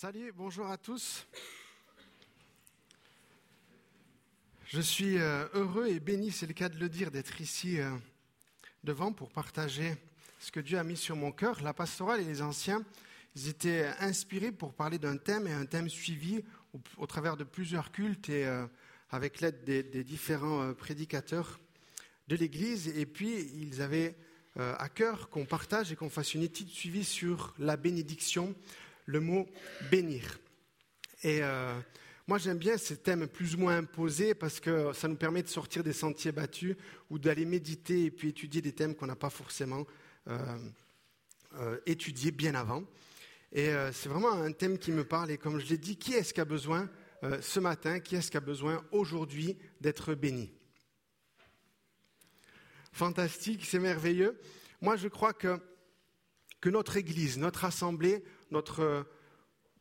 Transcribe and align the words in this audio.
Salut, 0.00 0.32
bonjour 0.34 0.66
à 0.66 0.78
tous. 0.78 1.26
Je 4.64 4.80
suis 4.80 5.18
euh, 5.18 5.46
heureux 5.52 5.88
et 5.88 6.00
béni, 6.00 6.30
c'est 6.30 6.46
le 6.46 6.54
cas 6.54 6.70
de 6.70 6.78
le 6.78 6.88
dire, 6.88 7.10
d'être 7.10 7.38
ici 7.42 7.78
euh, 7.78 7.90
devant 8.82 9.12
pour 9.12 9.28
partager 9.28 9.94
ce 10.38 10.50
que 10.50 10.60
Dieu 10.60 10.78
a 10.78 10.84
mis 10.84 10.96
sur 10.96 11.16
mon 11.16 11.32
cœur. 11.32 11.60
La 11.62 11.74
pastorale 11.74 12.22
et 12.22 12.24
les 12.24 12.40
anciens, 12.40 12.82
ils 13.36 13.48
étaient 13.48 13.88
inspirés 14.00 14.52
pour 14.52 14.72
parler 14.72 14.98
d'un 14.98 15.18
thème 15.18 15.46
et 15.46 15.52
un 15.52 15.66
thème 15.66 15.90
suivi 15.90 16.42
au, 16.96 17.06
travers 17.06 17.36
de 17.36 17.44
plusieurs 17.44 17.92
cultes 17.92 18.30
et 18.30 18.46
euh, 18.46 18.66
avec 19.10 19.42
l'aide 19.42 19.64
des, 19.64 19.82
des, 19.82 20.02
différents 20.02 20.72
prédicateurs 20.72 21.60
de 22.28 22.36
l'Église. 22.36 22.88
Et 22.88 23.04
puis, 23.04 23.50
ils 23.54 23.82
avaient 23.82 24.16
à 24.56 24.88
cœur 24.88 25.28
qu'on 25.28 25.44
partage 25.44 25.92
et 25.92 25.96
qu'on 25.96 26.08
fasse 26.08 26.32
une 26.32 26.42
étude 26.42 26.68
suivie 26.68 27.04
sur 27.04 27.54
la 27.58 27.76
bénédiction 27.76 28.54
le 29.10 29.20
mot 29.20 29.46
bénir. 29.90 30.38
Et 31.22 31.42
euh, 31.42 31.78
moi, 32.26 32.38
j'aime 32.38 32.58
bien 32.58 32.78
ces 32.78 32.96
thèmes 32.96 33.26
plus 33.26 33.54
ou 33.54 33.58
moins 33.58 33.78
imposés 33.78 34.34
parce 34.34 34.60
que 34.60 34.92
ça 34.92 35.08
nous 35.08 35.16
permet 35.16 35.42
de 35.42 35.48
sortir 35.48 35.82
des 35.82 35.92
sentiers 35.92 36.32
battus 36.32 36.76
ou 37.10 37.18
d'aller 37.18 37.44
méditer 37.44 38.04
et 38.04 38.10
puis 38.10 38.28
étudier 38.28 38.62
des 38.62 38.72
thèmes 38.72 38.94
qu'on 38.94 39.06
n'a 39.06 39.16
pas 39.16 39.30
forcément 39.30 39.84
euh, 40.28 40.38
euh, 41.58 41.78
étudiés 41.86 42.30
bien 42.30 42.54
avant. 42.54 42.84
Et 43.52 43.72
c'est 43.92 44.08
vraiment 44.08 44.30
un 44.30 44.52
thème 44.52 44.78
qui 44.78 44.92
me 44.92 45.02
parle. 45.02 45.32
Et 45.32 45.36
comme 45.36 45.58
je 45.58 45.66
l'ai 45.66 45.76
dit, 45.76 45.96
qui 45.96 46.14
est-ce 46.14 46.32
qui 46.32 46.40
a 46.40 46.44
besoin 46.44 46.88
ce 47.40 47.58
matin, 47.58 47.98
qui 47.98 48.14
est-ce 48.14 48.30
qui 48.30 48.36
a 48.36 48.40
besoin 48.40 48.84
aujourd'hui 48.92 49.58
d'être 49.80 50.14
béni? 50.14 50.52
Fantastique, 52.92 53.64
c'est 53.64 53.80
merveilleux. 53.80 54.38
Moi, 54.80 54.94
je 54.94 55.08
crois 55.08 55.32
que, 55.32 55.60
que 56.60 56.68
notre 56.68 56.96
Église, 56.96 57.38
notre 57.38 57.64
assemblée, 57.64 58.22
notre, 58.50 59.06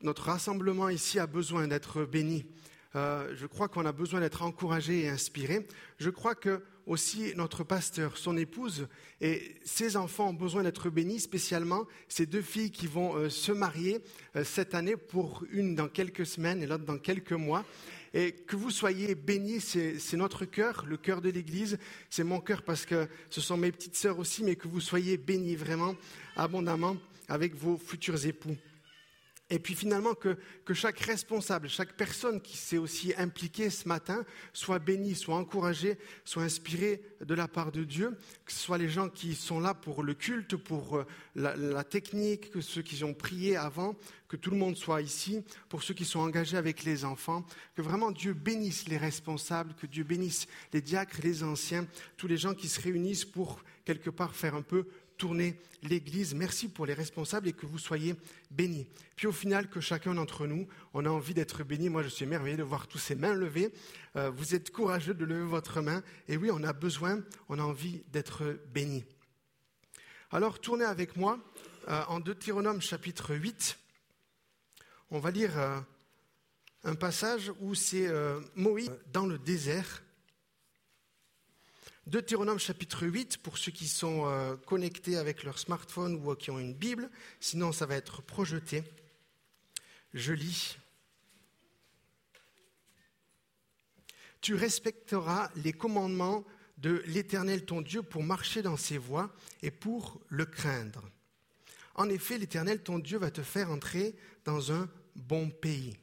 notre 0.01 0.23
rassemblement 0.23 0.89
ici 0.89 1.19
a 1.19 1.27
besoin 1.27 1.67
d'être 1.67 2.05
béni. 2.05 2.45
Euh, 2.95 3.35
je 3.35 3.45
crois 3.45 3.67
qu'on 3.67 3.85
a 3.85 3.91
besoin 3.91 4.19
d'être 4.19 4.41
encouragé 4.41 5.01
et 5.01 5.09
inspiré. 5.09 5.67
Je 5.97 6.09
crois 6.09 6.33
que 6.33 6.63
aussi 6.87 7.33
notre 7.35 7.63
pasteur, 7.63 8.17
son 8.17 8.35
épouse 8.35 8.87
et 9.21 9.55
ses 9.63 9.95
enfants 9.95 10.29
ont 10.29 10.33
besoin 10.33 10.63
d'être 10.63 10.89
bénis, 10.89 11.19
spécialement 11.19 11.85
ces 12.07 12.25
deux 12.25 12.41
filles 12.41 12.71
qui 12.71 12.87
vont 12.87 13.15
euh, 13.15 13.29
se 13.29 13.51
marier 13.51 13.99
euh, 14.35 14.43
cette 14.43 14.73
année 14.73 14.97
pour 14.97 15.43
une 15.51 15.75
dans 15.75 15.87
quelques 15.87 16.25
semaines 16.25 16.63
et 16.63 16.65
l'autre 16.65 16.85
dans 16.85 16.97
quelques 16.97 17.33
mois. 17.33 17.63
Et 18.13 18.31
que 18.31 18.55
vous 18.55 18.71
soyez 18.71 19.15
bénis, 19.15 19.61
c'est 19.61 20.17
notre 20.17 20.45
cœur, 20.45 20.85
le 20.87 20.97
cœur 20.97 21.21
de 21.21 21.29
l'Église, 21.29 21.77
c'est 22.09 22.23
mon 22.23 22.39
cœur 22.39 22.63
parce 22.63 22.85
que 22.85 23.07
ce 23.29 23.41
sont 23.41 23.57
mes 23.57 23.71
petites 23.71 23.95
sœurs 23.95 24.19
aussi, 24.19 24.43
mais 24.43 24.55
que 24.55 24.67
vous 24.67 24.81
soyez 24.81 25.17
bénis 25.17 25.55
vraiment 25.55 25.95
abondamment 26.35 26.97
avec 27.27 27.55
vos 27.55 27.77
futurs 27.77 28.25
époux. 28.25 28.57
Et 29.51 29.57
puis 29.57 29.73
finalement 29.73 30.13
que, 30.13 30.37
chaque 30.73 30.99
responsable, 30.99 31.69
chaque 31.69 31.93
personne 31.93 32.39
qui 32.39 32.55
s'est 32.55 32.77
aussi 32.77 33.13
impliquée 33.17 33.71
ce 33.71 33.87
matin 33.87 34.23
soit 34.53 34.77
bénie, 34.77 35.15
soit 35.15 35.35
encouragée, 35.35 35.97
soit 36.23 36.43
inspirée 36.43 37.01
de 37.21 37.33
la 37.33 37.47
part 37.47 37.71
de 37.71 37.83
Dieu, 37.83 38.15
que 38.45 38.51
ce 38.51 38.59
soit 38.59 38.77
les 38.77 38.89
gens 38.89 39.09
qui 39.09 39.33
sont 39.33 39.59
là 39.59 39.73
pour 39.73 40.03
le 40.03 40.13
culte, 40.13 40.55
pour 40.55 40.97
euh, 40.97 41.07
la, 41.35 41.55
la 41.55 41.83
technique, 41.83 42.51
que 42.51 42.61
ceux 42.61 42.83
qui 42.83 43.03
ont 43.03 43.15
prié 43.15 43.57
avant, 43.57 43.95
que 44.27 44.37
tout 44.37 44.51
le 44.51 44.57
monde 44.57 44.77
soit 44.77 45.01
ici, 45.01 45.43
pour 45.67 45.81
ceux 45.81 45.95
qui 45.95 46.05
sont 46.05 46.19
engagés 46.19 46.57
avec 46.57 46.83
les 46.83 47.03
enfants, 47.03 47.43
que 47.75 47.81
vraiment 47.81 48.11
Dieu 48.11 48.33
bénisse 48.33 48.87
les 48.87 48.97
responsables, 48.97 49.73
que 49.73 49.87
Dieu 49.87 50.03
bénisse 50.03 50.45
les 50.71 50.81
diacres, 50.81 51.19
les 51.23 51.41
anciens, 51.43 51.87
tous 52.17 52.27
les 52.27 52.37
gens 52.37 52.53
qui 52.53 52.67
se 52.67 52.79
réunissent 52.79 53.25
pour 53.25 53.63
quelque 53.83 54.11
part 54.11 54.35
faire 54.35 54.53
un 54.53 54.61
peu 54.61 54.85
tourner 55.19 55.59
l'Église. 55.83 56.33
Merci 56.33 56.69
pour 56.69 56.87
les 56.87 56.95
responsables 56.95 57.49
et 57.49 57.53
que 57.53 57.67
vous 57.67 57.77
soyez 57.77 58.15
bénis. 58.49 58.87
Puis 59.15 59.27
au 59.27 59.31
final, 59.31 59.69
que 59.69 59.81
chacun 59.81 60.15
d'entre 60.15 60.47
nous, 60.47 60.67
on 60.93 61.05
a 61.05 61.09
envie 61.09 61.35
d'être 61.35 61.63
béni. 61.63 61.89
Moi, 61.89 62.01
je 62.01 62.07
suis 62.07 62.23
émerveillé 62.23 62.57
de 62.57 62.63
voir 62.63 62.87
tous 62.87 62.97
ces 62.97 63.15
mains 63.15 63.35
levées. 63.35 63.71
Euh, 64.15 64.31
vous 64.31 64.55
êtes 64.55 64.71
courageux 64.71 65.13
de 65.13 65.25
lever 65.25 65.45
votre 65.45 65.81
main. 65.81 66.01
Et 66.27 66.37
oui, 66.37 66.49
on 66.51 66.63
a 66.63 66.73
besoin, 66.73 67.21
on 67.49 67.59
a 67.59 67.61
envie 67.61 68.01
d'être 68.11 68.59
béni. 68.73 69.03
Alors, 70.31 70.59
tournez 70.59 70.85
avec 70.85 71.17
moi 71.17 71.37
euh, 71.89 72.01
en 72.07 72.19
Deutéronome 72.19 72.81
chapitre 72.81 73.35
8. 73.35 73.77
On 75.11 75.19
va 75.19 75.31
lire 75.31 75.59
euh, 75.59 75.79
un 76.85 76.95
passage 76.95 77.51
où 77.59 77.75
c'est 77.75 78.07
Moïse 78.55 78.91
dans 79.11 79.25
le 79.25 79.37
désert 79.37 80.01
Deutéronome 82.09 82.57
chapitre 82.57 83.05
8, 83.05 83.37
pour 83.37 83.59
ceux 83.59 83.71
qui 83.71 83.87
sont 83.87 84.23
euh, 84.25 84.55
connectés 84.65 85.15
avec 85.15 85.43
leur 85.43 85.59
smartphone 85.59 86.15
ou 86.15 86.33
qui 86.33 86.49
ont 86.49 86.57
une 86.57 86.73
Bible, 86.73 87.07
sinon 87.39 87.71
ça 87.71 87.85
va 87.85 87.95
être 87.95 88.23
projeté. 88.23 88.83
Je 90.15 90.33
lis. 90.33 90.79
Tu 94.41 94.55
respecteras 94.55 95.51
les 95.55 95.71
commandements 95.71 96.43
de 96.79 97.03
l'Éternel 97.05 97.63
ton 97.63 97.81
Dieu 97.81 98.01
pour 98.01 98.23
marcher 98.23 98.63
dans 98.63 98.77
ses 98.77 98.97
voies 98.97 99.31
et 99.61 99.69
pour 99.69 100.19
le 100.29 100.47
craindre. 100.47 101.11
En 101.93 102.09
effet, 102.09 102.39
l'Éternel 102.39 102.81
ton 102.81 102.97
Dieu 102.97 103.19
va 103.19 103.29
te 103.29 103.43
faire 103.43 103.69
entrer 103.69 104.15
dans 104.45 104.71
un 104.71 104.89
bon 105.15 105.51
pays. 105.51 105.95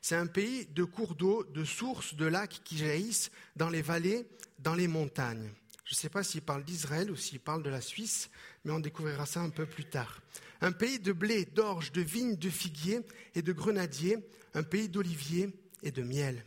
C'est 0.00 0.16
un 0.16 0.26
pays 0.26 0.66
de 0.66 0.84
cours 0.84 1.14
d'eau, 1.14 1.44
de 1.44 1.64
sources, 1.64 2.14
de 2.14 2.26
lacs 2.26 2.60
qui 2.64 2.78
jaillissent 2.78 3.30
dans 3.56 3.70
les 3.70 3.82
vallées 3.82 4.26
dans 4.58 4.74
les 4.74 4.88
montagnes. 4.88 5.50
Je 5.84 5.94
ne 5.94 5.96
sais 5.96 6.08
pas 6.08 6.24
s'il 6.24 6.42
parle 6.42 6.64
d'Israël 6.64 7.10
ou 7.10 7.16
s'il 7.16 7.38
parle 7.38 7.62
de 7.62 7.70
la 7.70 7.80
Suisse, 7.80 8.28
mais 8.64 8.72
on 8.72 8.80
découvrira 8.80 9.24
ça 9.24 9.40
un 9.40 9.50
peu 9.50 9.66
plus 9.66 9.84
tard. 9.84 10.20
Un 10.60 10.72
pays 10.72 10.98
de 10.98 11.12
blé, 11.12 11.44
d'orge, 11.44 11.92
de 11.92 12.00
vignes, 12.00 12.36
de 12.36 12.50
figuiers 12.50 13.02
et 13.34 13.42
de 13.42 13.52
grenadiers, 13.52 14.18
un 14.54 14.64
pays 14.64 14.88
d'oliviers 14.88 15.50
et 15.82 15.92
de 15.92 16.02
miel. 16.02 16.44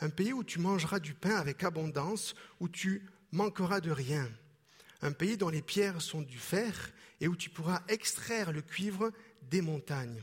Un 0.00 0.10
pays 0.10 0.32
où 0.32 0.44
tu 0.44 0.58
mangeras 0.58 0.98
du 0.98 1.14
pain 1.14 1.36
avec 1.36 1.64
abondance, 1.64 2.34
où 2.60 2.68
tu 2.68 3.06
manqueras 3.32 3.80
de 3.80 3.90
rien. 3.90 4.30
Un 5.00 5.12
pays 5.12 5.36
dont 5.36 5.48
les 5.48 5.62
pierres 5.62 6.02
sont 6.02 6.22
du 6.22 6.38
fer 6.38 6.92
et 7.20 7.28
où 7.28 7.36
tu 7.36 7.50
pourras 7.50 7.82
extraire 7.88 8.52
le 8.52 8.62
cuivre 8.62 9.12
des 9.50 9.62
montagnes. 9.62 10.22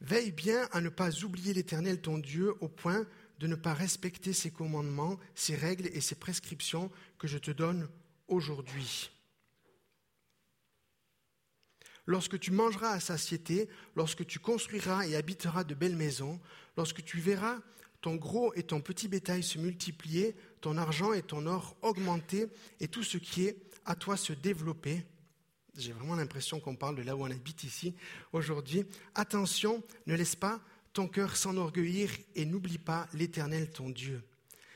Veille 0.00 0.32
bien 0.32 0.68
à 0.72 0.80
ne 0.80 0.88
pas 0.88 1.24
oublier 1.24 1.52
l'Éternel 1.52 2.00
ton 2.00 2.18
Dieu 2.18 2.54
au 2.60 2.68
point 2.68 3.06
de 3.40 3.46
ne 3.46 3.54
pas 3.54 3.74
respecter 3.74 4.32
ses 4.32 4.50
commandements, 4.50 5.18
ses 5.34 5.54
règles 5.54 5.88
et 5.92 6.00
ses 6.00 6.14
prescriptions 6.14 6.90
que 7.18 7.28
je 7.28 7.38
te 7.38 7.50
donne 7.50 7.88
aujourd'hui. 8.28 9.10
Lorsque 12.06 12.38
tu 12.38 12.52
mangeras 12.52 12.92
à 12.92 13.00
satiété, 13.00 13.68
lorsque 13.94 14.26
tu 14.26 14.38
construiras 14.38 15.06
et 15.06 15.14
habiteras 15.14 15.64
de 15.64 15.74
belles 15.74 15.96
maisons, 15.96 16.40
lorsque 16.76 17.04
tu 17.04 17.20
verras 17.20 17.58
ton 18.00 18.16
gros 18.16 18.54
et 18.54 18.62
ton 18.62 18.80
petit 18.80 19.08
bétail 19.08 19.42
se 19.42 19.58
multiplier, 19.58 20.36
ton 20.60 20.78
argent 20.78 21.12
et 21.12 21.22
ton 21.22 21.46
or 21.46 21.76
augmenter, 21.82 22.46
et 22.80 22.88
tout 22.88 23.02
ce 23.02 23.18
qui 23.18 23.46
est 23.46 23.58
à 23.84 23.94
toi 23.94 24.16
se 24.16 24.32
développer, 24.32 25.04
j'ai 25.78 25.92
vraiment 25.92 26.16
l'impression 26.16 26.60
qu'on 26.60 26.76
parle 26.76 26.96
de 26.96 27.02
là 27.02 27.16
où 27.16 27.22
on 27.22 27.30
habite 27.30 27.64
ici 27.64 27.94
aujourd'hui, 28.32 28.84
attention, 29.14 29.82
ne 30.06 30.14
laisse 30.14 30.36
pas 30.36 30.60
ton 30.92 31.08
cœur 31.08 31.36
s'enorgueillir 31.36 32.10
et 32.34 32.44
n'oublie 32.44 32.78
pas 32.78 33.08
l'Éternel 33.12 33.70
ton 33.70 33.88
Dieu. 33.88 34.22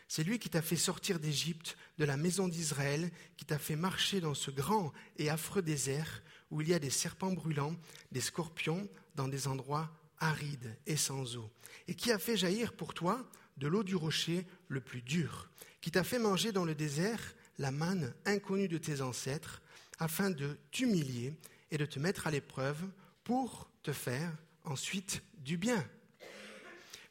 C'est 0.07 0.25
lui 0.25 0.39
qui 0.39 0.51
t'a 0.51 0.63
fait 0.63 0.77
sortir 0.77 1.19
d'Égypte, 1.19 1.77
de 1.99 2.05
la 2.05 2.17
maison 2.17 2.47
d'Israël, 2.47 3.11
qui 3.37 3.45
t'a 3.45 3.59
fait 3.59 3.77
marcher 3.77 4.21
dans 4.21 4.35
ce 4.35 4.51
grand 4.51 4.93
et 5.17 5.31
affreux 5.31 5.63
désert 5.63 6.23
où 6.51 6.61
il 6.61 6.69
y 6.69 6.75
a 6.75 6.79
des 6.79 6.91
serpents 6.91 7.33
brûlants, 7.33 7.75
des 8.13 8.21
scorpions, 8.21 8.89
dans 9.15 9.27
des 9.27 9.49
endroits 9.49 9.91
arides 10.21 10.77
et 10.87 10.97
sans 10.97 11.37
eau, 11.37 11.51
et 11.89 11.95
qui 11.95 12.13
a 12.13 12.19
fait 12.19 12.37
jaillir 12.37 12.75
pour 12.75 12.95
toi 12.95 13.27
de 13.57 13.67
l'eau 13.67 13.83
du 13.83 13.97
rocher 13.97 14.47
le 14.69 14.81
plus 14.81 15.03
dur, 15.03 15.51
qui 15.81 15.91
t'a 15.91 16.05
fait 16.05 16.19
manger 16.19 16.53
dans 16.53 16.65
le 16.65 16.75
désert 16.75 17.35
la 17.59 17.71
manne 17.71 18.15
inconnue 18.25 18.69
de 18.69 18.79
tes 18.79 19.01
ancêtres, 19.01 19.63
afin 20.03 20.31
de 20.31 20.59
t'humilier 20.73 21.33
et 21.71 21.79
de 21.79 21.87
te 21.87 22.01
mettre 22.01 22.27
à 22.27 22.33
l'épreuve 22.33 22.83
pour 23.23 23.71
te 23.85 23.93
faire 23.93 24.33
ensuite 24.65 25.23
du 25.39 25.57
bien. 25.57 25.89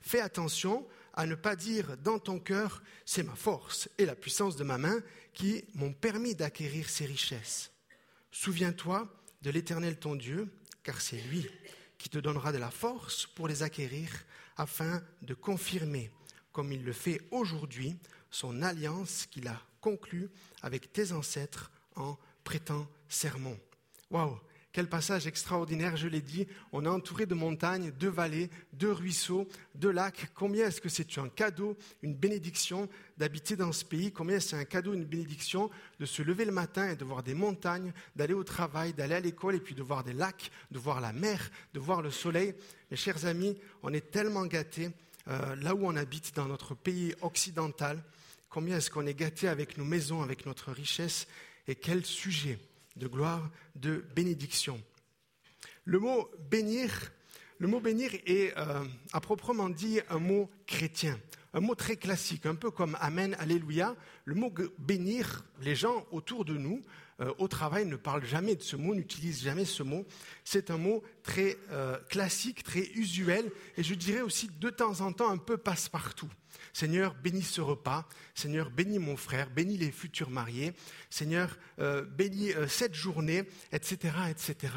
Fais 0.02 0.20
attention 0.20 0.86
à 1.14 1.26
ne 1.26 1.36
pas 1.36 1.56
dire 1.56 1.96
dans 2.04 2.20
ton 2.20 2.38
cœur, 2.38 2.84
c'est 3.06 3.24
ma 3.24 3.36
force 3.36 3.88
et 3.98 4.06
la 4.06 4.16
puissance 4.16 4.58
de 4.58 4.66
ma 4.66 4.78
main 4.78 5.00
qui 5.34 5.64
m'ont 5.74 5.94
permis 5.94 6.36
d'acquérir 6.36 6.90
ces 6.90 7.06
richesses. 7.06 7.72
Souviens-toi 8.30 9.08
de 9.42 9.52
l'Éternel 9.52 9.98
ton 9.98 10.18
Dieu, 10.18 10.54
car 10.84 11.00
c'est 11.00 11.22
lui 11.22 11.48
qui 11.98 12.10
te 12.10 12.20
donnera 12.20 12.52
de 12.52 12.58
la 12.58 12.72
force 12.72 13.26
pour 13.26 13.48
les 13.48 13.64
acquérir, 13.64 14.10
afin 14.58 15.02
de 15.22 15.34
confirmer, 15.34 16.12
comme 16.52 16.74
il 16.74 16.84
le 16.84 16.94
fait 16.94 17.22
aujourd'hui, 17.32 17.96
son 18.32 18.62
alliance 18.62 19.28
qu'il 19.28 19.48
a 19.48 19.62
conclue 19.80 20.30
avec 20.62 20.92
tes 20.92 21.14
ancêtres 21.14 21.72
en 21.96 22.18
prêtant 22.44 22.88
serment. 23.08 23.56
Waouh, 24.10 24.38
Quel 24.74 24.88
passage 24.88 25.28
extraordinaire, 25.28 25.98
je 25.98 26.08
l'ai 26.08 26.22
dit. 26.22 26.48
On 26.72 26.86
est 26.86 26.90
entouré 26.90 27.26
de 27.26 27.34
montagnes, 27.34 27.92
de 28.00 28.08
vallées, 28.08 28.50
de 28.72 28.88
ruisseaux, 28.88 29.48
de 29.76 29.90
lacs. 29.90 30.30
Combien 30.34 30.68
est-ce 30.68 30.80
que 30.80 30.88
c'est 30.88 31.18
un 31.18 31.28
cadeau, 31.28 31.78
une 32.02 32.16
bénédiction 32.16 32.88
d'habiter 33.18 33.58
dans 33.58 33.74
ce 33.74 33.84
pays? 33.84 34.14
Combien 34.14 34.38
est-ce 34.38 34.56
un 34.56 34.64
cadeau, 34.64 34.94
une 34.94 35.04
bénédiction 35.04 35.70
de 36.00 36.06
se 36.06 36.22
lever 36.22 36.46
le 36.46 36.54
matin 36.54 36.90
et 36.90 36.96
de 36.96 37.04
voir 37.04 37.22
des 37.22 37.34
montagnes, 37.34 37.92
d'aller 38.16 38.34
au 38.34 38.46
travail, 38.46 38.94
d'aller 38.94 39.16
à 39.16 39.20
l'école 39.20 39.56
et 39.56 39.60
puis 39.60 39.76
de 39.76 39.84
voir 39.84 40.06
des 40.06 40.14
lacs, 40.14 40.52
de 40.72 40.80
voir 40.80 41.02
la 41.02 41.12
mer, 41.12 41.52
de 41.74 41.80
voir 41.80 42.02
le 42.02 42.12
soleil? 42.12 42.56
Mes 42.92 42.98
chers 42.98 43.26
amis, 43.26 43.58
on 43.84 43.94
est 43.94 44.12
tellement 44.12 44.46
gâtés 44.46 44.92
euh, 45.28 45.56
là 45.58 45.76
où 45.76 45.86
on 45.86 45.98
habite 45.98 46.34
dans 46.36 46.48
notre 46.48 46.76
pays 46.76 47.14
occidental. 47.22 48.02
Combien 48.50 48.78
est-ce 48.78 48.90
qu'on 48.90 49.06
est 49.06 49.14
gâté 49.14 49.50
avec 49.50 49.78
nos 49.78 49.86
maisons, 49.86 50.22
avec 50.22 50.46
notre 50.46 50.72
richesse 50.72 51.28
et 51.68 51.76
quel 51.76 52.06
sujet 52.06 52.60
de 52.96 53.08
gloire, 53.08 53.50
de 53.76 54.06
bénédiction. 54.16 54.82
Le 55.86 56.00
mot 56.00 56.30
bénir, 56.50 57.12
le 57.58 57.68
mot 57.68 57.80
bénir 57.80 58.12
est 58.26 58.58
euh, 58.58 58.84
à 59.14 59.22
proprement 59.22 59.70
dit 59.70 60.00
un 60.10 60.20
mot 60.20 60.50
chrétien, 60.68 61.20
un 61.54 61.60
mot 61.60 61.76
très 61.76 61.96
classique, 61.96 62.46
un 62.46 62.56
peu 62.56 62.72
comme 62.72 62.98
Amen, 63.00 63.36
Alléluia. 63.40 63.96
Le 64.26 64.36
mot 64.36 64.54
bénir, 64.78 65.46
les 65.62 65.76
gens 65.76 66.06
autour 66.12 66.46
de 66.46 66.56
nous, 66.56 66.82
euh, 67.22 67.34
au 67.38 67.48
travail, 67.48 67.86
ne 67.86 67.96
parlent 67.96 68.26
jamais 68.26 68.56
de 68.56 68.62
ce 68.62 68.76
mot, 68.76 68.96
n'utilisent 68.96 69.44
jamais 69.44 69.66
ce 69.66 69.84
mot. 69.84 70.06
C'est 70.44 70.72
un 70.72 70.78
mot 70.78 71.04
très 71.24 71.58
euh, 71.72 71.98
classique, 72.10 72.64
très 72.64 72.84
usuel, 72.96 73.52
et 73.78 73.84
je 73.84 73.94
dirais 73.94 74.22
aussi 74.22 74.50
de 74.60 74.70
temps 74.70 75.02
en 75.02 75.14
temps 75.14 75.30
un 75.30 75.38
peu 75.38 75.58
passe-partout. 75.58 76.30
Seigneur, 76.74 77.16
bénis 77.16 77.44
ce 77.44 77.62
repas. 77.62 78.08
Seigneur, 78.34 78.72
bénis 78.72 79.00
mon 79.00 79.18
frère, 79.18 79.50
bénis 79.50 79.78
les 79.78 79.92
futurs 79.92 80.30
mariés. 80.30 80.74
Seigneur, 81.10 81.58
euh, 81.80 82.04
bénis 82.04 82.52
cette 82.68 82.96
journée, 82.96 83.44
etc., 83.72 84.14
etc. 84.30 84.74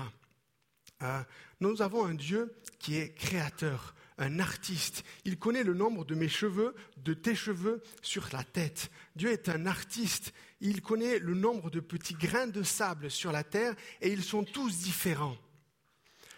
Nous 1.61 1.83
avons 1.83 2.07
un 2.07 2.15
Dieu 2.15 2.55
qui 2.79 2.97
est 2.97 3.15
créateur, 3.15 3.95
un 4.19 4.39
artiste. 4.39 5.05
Il 5.25 5.39
connaît 5.39 5.65
le 5.65 5.75
nombre 5.75 6.05
de 6.05 6.15
mes 6.15 6.29
cheveux, 6.29 6.75
de 6.99 7.15
tes 7.15 7.35
cheveux 7.35 7.83
sur 8.03 8.29
la 8.33 8.45
tête. 8.45 8.91
Dieu 9.17 9.31
est 9.31 9.49
un 9.49 9.67
artiste. 9.67 10.33
Il 10.61 10.83
connaît 10.83 11.19
le 11.19 11.35
nombre 11.35 11.71
de 11.71 11.81
petits 11.81 12.15
grains 12.15 12.47
de 12.47 12.63
sable 12.63 13.11
sur 13.11 13.33
la 13.33 13.45
terre 13.45 13.75
et 14.01 14.13
ils 14.13 14.25
sont 14.25 14.45
tous 14.45 14.79
différents. 14.79 15.37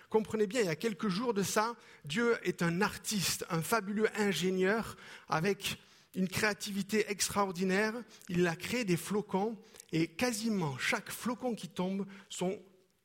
Comprenez 0.09 0.47
bien, 0.47 0.61
il 0.61 0.67
y 0.67 0.71
a 0.71 0.77
quelques 0.77 1.09
jours 1.09 1.35
de 1.35 1.43
ça, 1.43 1.75
Dieu 2.05 2.39
est 2.45 2.63
un 2.63 2.81
artiste, 2.81 3.45
un 3.51 3.61
fabuleux 3.61 4.09
ingénieur 4.17 4.97
avec 5.29 5.79
une 6.15 6.29
créativité 6.29 7.11
extraordinaire. 7.11 7.93
Il 8.29 8.47
a 8.47 8.57
créé 8.57 8.85
des 8.85 8.97
flocons 8.97 9.59
et 9.93 10.07
quasiment 10.07 10.79
chaque 10.79 11.11
flocon 11.11 11.55
qui 11.55 11.69
tombe 11.69 12.07
sont 12.29 12.59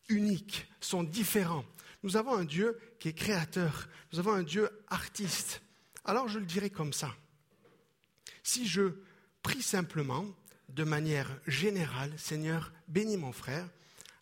uniques, 0.09 0.67
sont 0.79 1.03
différents. 1.03 1.65
Nous 2.03 2.17
avons 2.17 2.35
un 2.35 2.45
Dieu 2.45 2.79
qui 2.99 3.09
est 3.09 3.13
créateur, 3.13 3.87
nous 4.11 4.19
avons 4.19 4.33
un 4.33 4.43
Dieu 4.43 4.69
artiste. 4.87 5.61
Alors 6.03 6.27
je 6.27 6.39
le 6.39 6.45
dirais 6.45 6.69
comme 6.69 6.93
ça. 6.93 7.15
Si 8.43 8.67
je 8.67 8.93
prie 9.43 9.61
simplement, 9.61 10.25
de 10.69 10.83
manière 10.83 11.27
générale, 11.47 12.13
Seigneur, 12.17 12.71
bénis 12.87 13.17
mon 13.17 13.31
frère, 13.31 13.67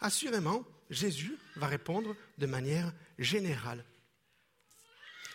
assurément, 0.01 0.65
Jésus 0.89 1.37
va 1.55 1.67
répondre 1.67 2.15
de 2.37 2.47
manière 2.47 2.91
générale. 3.17 3.85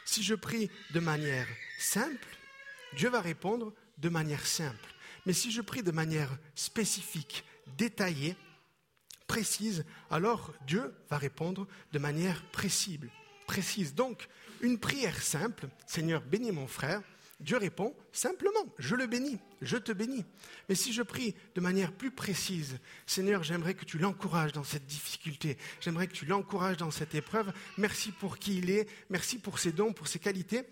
Si 0.04 0.22
je 0.22 0.34
prie 0.34 0.70
de 0.92 1.00
manière 1.00 1.46
simple, 1.78 2.36
Dieu 2.96 3.08
va 3.08 3.20
répondre 3.20 3.72
de 3.98 4.08
manière 4.08 4.46
simple. 4.46 4.94
Mais 5.26 5.32
si 5.32 5.50
je 5.50 5.62
prie 5.62 5.82
de 5.82 5.92
manière 5.92 6.36
spécifique, 6.54 7.44
détaillée, 7.78 8.36
précise, 9.34 9.84
alors 10.12 10.52
Dieu 10.64 10.94
va 11.10 11.18
répondre 11.18 11.66
de 11.90 11.98
manière 11.98 12.44
précise. 12.52 13.00
précise. 13.48 13.92
Donc, 13.92 14.28
une 14.60 14.78
prière 14.78 15.20
simple, 15.20 15.66
Seigneur, 15.88 16.22
bénis 16.22 16.52
mon 16.52 16.68
frère, 16.68 17.02
Dieu 17.40 17.56
répond 17.56 17.96
simplement, 18.12 18.64
je 18.78 18.94
le 18.94 19.08
bénis, 19.08 19.40
je 19.60 19.76
te 19.76 19.90
bénis. 19.90 20.24
Mais 20.68 20.76
si 20.76 20.92
je 20.92 21.02
prie 21.02 21.34
de 21.56 21.60
manière 21.60 21.90
plus 21.90 22.12
précise, 22.12 22.78
Seigneur, 23.06 23.42
j'aimerais 23.42 23.74
que 23.74 23.84
tu 23.84 23.98
l'encourages 23.98 24.52
dans 24.52 24.62
cette 24.62 24.86
difficulté, 24.86 25.58
j'aimerais 25.80 26.06
que 26.06 26.14
tu 26.14 26.26
l'encourages 26.26 26.76
dans 26.76 26.92
cette 26.92 27.16
épreuve, 27.16 27.52
merci 27.76 28.12
pour 28.12 28.38
qui 28.38 28.58
il 28.58 28.70
est, 28.70 28.88
merci 29.10 29.38
pour 29.38 29.58
ses 29.58 29.72
dons, 29.72 29.92
pour 29.92 30.06
ses 30.06 30.20
qualités, 30.20 30.62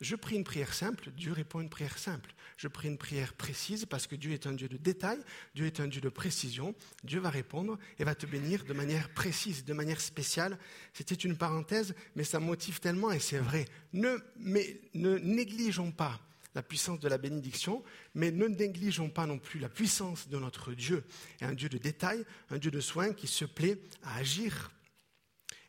je 0.00 0.14
prie 0.14 0.36
une 0.36 0.44
prière 0.44 0.74
simple, 0.74 1.10
Dieu 1.16 1.32
répond 1.32 1.60
une 1.60 1.70
prière 1.70 1.98
simple. 1.98 2.34
Je 2.58 2.68
prie 2.68 2.88
une 2.88 2.98
prière 2.98 3.34
précise 3.34 3.86
parce 3.86 4.06
que 4.06 4.16
Dieu 4.16 4.32
est 4.32 4.46
un 4.46 4.52
Dieu 4.52 4.68
de 4.68 4.76
détail, 4.76 5.18
Dieu 5.54 5.66
est 5.66 5.80
un 5.80 5.88
Dieu 5.88 6.00
de 6.00 6.08
précision. 6.08 6.74
Dieu 7.04 7.20
va 7.20 7.30
répondre 7.30 7.78
et 7.98 8.04
va 8.04 8.14
te 8.14 8.26
bénir 8.26 8.64
de 8.64 8.72
manière 8.72 9.12
précise, 9.14 9.64
de 9.64 9.72
manière 9.72 10.00
spéciale. 10.00 10.58
C'était 10.92 11.14
une 11.14 11.36
parenthèse, 11.36 11.94
mais 12.14 12.24
ça 12.24 12.40
motive 12.40 12.80
tellement 12.80 13.10
et 13.10 13.20
c'est 13.20 13.38
vrai. 13.38 13.66
Ne, 13.92 14.18
mais, 14.38 14.80
ne 14.94 15.16
négligeons 15.18 15.92
pas 15.92 16.20
la 16.54 16.62
puissance 16.62 17.00
de 17.00 17.08
la 17.08 17.18
bénédiction, 17.18 17.84
mais 18.14 18.30
ne 18.30 18.46
négligeons 18.46 19.10
pas 19.10 19.26
non 19.26 19.38
plus 19.38 19.60
la 19.60 19.68
puissance 19.68 20.28
de 20.28 20.38
notre 20.38 20.72
Dieu. 20.72 21.04
Et 21.40 21.44
un 21.44 21.52
Dieu 21.52 21.68
de 21.68 21.78
détail, 21.78 22.24
un 22.50 22.56
Dieu 22.56 22.70
de 22.70 22.80
soin 22.80 23.12
qui 23.12 23.26
se 23.26 23.44
plaît 23.44 23.78
à 24.02 24.16
agir 24.16 24.70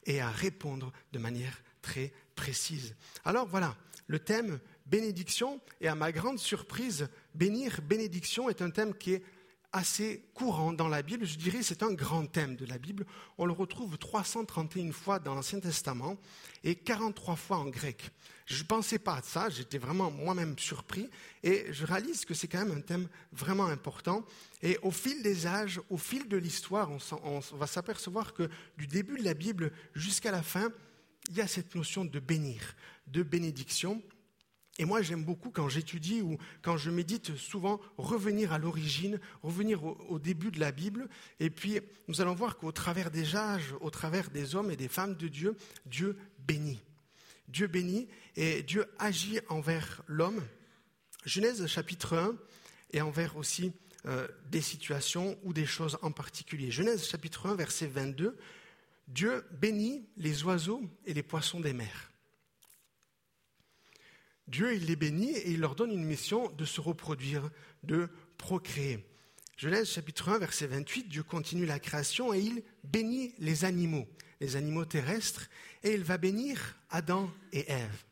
et 0.06 0.22
à 0.22 0.30
répondre 0.30 0.94
de 1.12 1.20
manière 1.20 1.62
très 1.82 2.14
précise. 2.36 2.96
Alors 3.26 3.48
voilà, 3.48 3.76
le 4.08 4.20
thème 4.20 4.60
bénédiction, 4.86 5.60
et 5.82 5.88
à 5.88 5.96
ma 5.96 6.12
grande 6.12 6.40
surprise, 6.40 7.10
bénir, 7.36 7.82
bénédiction 7.84 8.50
est 8.50 8.62
un 8.62 8.70
thème 8.70 8.96
qui 8.96 9.14
est 9.14 9.24
assez 9.74 10.24
courant 10.34 10.72
dans 10.74 10.88
la 10.88 11.02
Bible. 11.02 11.26
Je 11.26 11.38
dirais 11.38 11.62
c'est 11.62 11.84
un 11.84 11.94
grand 11.94 12.26
thème 12.26 12.56
de 12.56 12.66
la 12.66 12.78
Bible. 12.78 13.06
On 13.38 13.46
le 13.46 13.52
retrouve 13.52 13.98
331 13.98 14.92
fois 14.92 15.20
dans 15.20 15.36
l'Ancien 15.36 15.60
Testament 15.60 16.18
et 16.64 16.76
43 16.76 17.36
fois 17.36 17.58
en 17.58 17.66
grec. 17.66 18.10
Je 18.46 18.62
ne 18.64 18.68
pensais 18.68 18.98
pas 18.98 19.16
à 19.16 19.22
ça, 19.22 19.50
j'étais 19.50 19.78
vraiment 19.78 20.10
moi-même 20.10 20.58
surpris 20.58 21.10
et 21.44 21.66
je 21.72 21.86
réalise 21.86 22.24
que 22.24 22.34
c'est 22.34 22.48
quand 22.48 22.66
même 22.66 22.78
un 22.78 22.82
thème 22.82 23.10
vraiment 23.34 23.66
important. 23.66 24.26
Et 24.64 24.78
au 24.84 24.92
fil 24.92 25.22
des 25.22 25.46
âges, 25.46 25.82
au 25.90 25.98
fil 25.98 26.28
de 26.30 26.38
l'histoire, 26.38 26.90
on, 26.90 27.00
on 27.24 27.58
va 27.58 27.68
s'apercevoir 27.68 28.34
que 28.34 28.50
du 28.78 28.88
début 28.88 29.18
de 29.18 29.24
la 29.24 29.34
Bible 29.34 29.74
jusqu'à 29.94 30.32
la 30.32 30.42
fin, 30.42 30.72
il 31.30 31.36
y 31.36 31.42
a 31.42 31.48
cette 31.48 31.76
notion 31.76 32.06
de 32.06 32.20
bénir, 32.20 32.62
de 33.08 33.24
bénédiction. 33.24 34.02
Et 34.80 34.86
moi, 34.86 35.02
j'aime 35.02 35.24
beaucoup 35.24 35.50
quand 35.50 35.70
j'étudie 35.70 36.22
ou 36.22 36.38
quand 36.62 36.78
je 36.78 36.92
médite 36.92 37.36
souvent 37.36 37.80
revenir 37.98 38.54
à 38.54 38.60
l'origine, 38.60 39.20
revenir 39.42 39.84
au, 39.84 40.20
début 40.20 40.52
de 40.52 40.60
la 40.60 40.72
Bible. 40.72 41.10
Et 41.40 41.50
puis, 41.50 41.80
nous 42.08 42.22
allons 42.22 42.36
voir 42.36 42.58
qu'au 42.58 42.72
travers 42.72 43.10
des 43.10 43.36
âges, 43.36 43.74
au 43.82 43.90
travers 43.90 44.30
des 44.30 44.56
hommes 44.56 44.70
et 44.70 44.76
des 44.76 44.88
femmes 44.88 45.16
de 45.16 45.28
Dieu, 45.28 45.56
Dieu 45.88 46.16
bénit. 46.48 46.80
Dieu 47.48 47.68
bénit 47.68 48.08
et 48.36 48.62
Dieu 48.62 48.86
agit 49.00 49.40
envers 49.50 50.04
l'homme. 50.06 50.44
Genèse 51.26 51.66
chapitre 51.66 52.16
1 52.16 52.36
et 52.94 53.02
envers 53.02 53.36
aussi 53.36 53.72
euh, 54.06 54.28
des 54.52 54.62
situations 54.62 55.38
ou 55.44 55.54
des 55.54 55.66
choses 55.66 55.98
en 56.04 56.12
particulier. 56.12 56.70
Genèse 56.70 57.08
chapitre 57.08 57.48
1, 57.48 57.56
verset 57.56 57.88
22. 57.88 58.38
Dieu 59.08 59.44
bénit 59.52 60.06
les 60.18 60.44
oiseaux 60.44 60.84
et 61.06 61.14
les 61.14 61.24
poissons 61.24 61.60
des 61.60 61.74
mers. 61.74 62.12
Dieu, 64.48 64.76
il 64.76 64.86
les 64.86 64.96
bénit 64.96 65.32
et 65.32 65.52
il 65.52 65.60
leur 65.60 65.76
donne 65.76 65.92
une 65.92 66.06
mission 66.06 66.50
de 66.52 66.66
se 66.66 66.80
reproduire, 66.80 67.50
de 67.84 68.10
procréer. 68.38 69.06
Genèse 69.58 69.90
chapitre 69.90 70.30
1, 70.30 70.38
verset 70.38 70.68
28, 70.68 71.10
Dieu 71.10 71.24
continue 71.24 71.66
la 71.66 71.80
création 71.80 72.34
et 72.34 72.40
il 72.40 72.64
bénit 72.84 73.34
les 73.40 73.66
animaux, 73.66 74.08
les 74.40 74.56
animaux 74.56 74.86
terrestres, 74.86 75.50
et 75.84 75.94
il 75.94 76.04
va 76.04 76.18
bénir 76.18 76.78
Adam 76.90 77.30
et 77.52 77.70
Ève. 77.70 78.04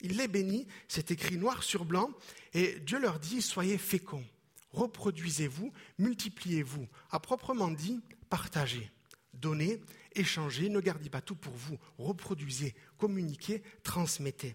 Il 0.00 0.18
les 0.18 0.28
bénit, 0.28 0.66
c'est 0.86 1.10
écrit 1.10 1.38
noir 1.38 1.62
sur 1.62 1.84
blanc, 1.84 2.10
et 2.52 2.78
Dieu 2.80 3.00
leur 3.00 3.18
dit, 3.18 3.40
soyez 3.40 3.78
féconds, 3.78 4.24
reproduisez-vous, 4.72 5.72
multipliez-vous, 5.98 6.86
à 7.10 7.18
proprement 7.18 7.70
dit, 7.70 8.00
partagez, 8.28 8.90
donnez, 9.32 9.80
échangez, 10.14 10.68
ne 10.68 10.80
gardez 10.80 11.08
pas 11.08 11.22
tout 11.22 11.36
pour 11.36 11.54
vous, 11.54 11.78
reproduisez, 11.96 12.74
communiquez, 12.98 13.62
transmettez. 13.82 14.54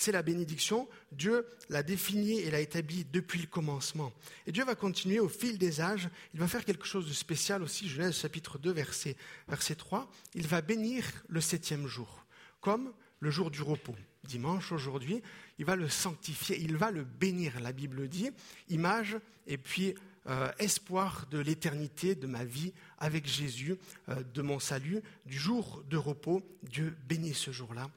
C'est 0.00 0.12
la 0.12 0.22
bénédiction. 0.22 0.88
Dieu 1.12 1.46
l'a 1.68 1.82
définie 1.82 2.40
et 2.40 2.50
l'a 2.50 2.60
établie 2.60 3.04
depuis 3.12 3.38
le 3.38 3.46
commencement. 3.46 4.14
Et 4.46 4.52
Dieu 4.52 4.64
va 4.64 4.74
continuer 4.74 5.20
au 5.20 5.28
fil 5.28 5.58
des 5.58 5.82
âges. 5.82 6.08
Il 6.32 6.40
va 6.40 6.48
faire 6.48 6.64
quelque 6.64 6.86
chose 6.86 7.06
de 7.06 7.12
spécial 7.12 7.62
aussi. 7.62 7.86
Genèse 7.86 8.18
chapitre 8.18 8.56
2, 8.58 8.72
verset, 8.72 9.14
verset 9.46 9.74
3. 9.74 10.10
Il 10.34 10.46
va 10.46 10.62
bénir 10.62 11.04
le 11.28 11.42
septième 11.42 11.86
jour, 11.86 12.24
comme 12.62 12.94
le 13.18 13.30
jour 13.30 13.50
du 13.50 13.60
repos. 13.60 13.94
Dimanche 14.24 14.72
aujourd'hui, 14.72 15.20
il 15.58 15.66
va 15.66 15.76
le 15.76 15.90
sanctifier, 15.90 16.58
il 16.58 16.78
va 16.78 16.90
le 16.90 17.04
bénir. 17.04 17.60
La 17.60 17.72
Bible 17.72 18.08
dit, 18.08 18.30
image 18.70 19.18
et 19.46 19.58
puis 19.58 19.94
euh, 20.28 20.50
espoir 20.58 21.26
de 21.30 21.40
l'éternité, 21.40 22.14
de 22.14 22.26
ma 22.26 22.46
vie 22.46 22.72
avec 22.96 23.26
Jésus, 23.26 23.76
euh, 24.08 24.22
de 24.32 24.40
mon 24.40 24.60
salut, 24.60 25.02
du 25.26 25.38
jour 25.38 25.84
de 25.90 25.98
repos. 25.98 26.40
Dieu 26.62 26.96
bénit 27.06 27.34
ce 27.34 27.50
jour-là 27.50 27.90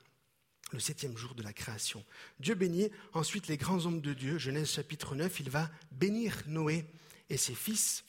le 0.74 0.80
septième 0.80 1.16
jour 1.16 1.36
de 1.36 1.44
la 1.44 1.54
création. 1.54 2.04
Dieu 2.40 2.56
bénit 2.56 2.90
ensuite 3.14 3.48
les 3.48 3.58
grands 3.58 3.86
hommes 3.86 4.02
de 4.02 4.14
Dieu. 4.14 4.38
Genèse 4.38 4.72
chapitre 4.72 5.16
9, 5.16 5.40
il 5.40 5.50
va 5.50 5.70
bénir 5.92 6.36
Noé 6.48 6.86
et 7.30 7.38
ses 7.38 7.56
fils. 7.56 8.04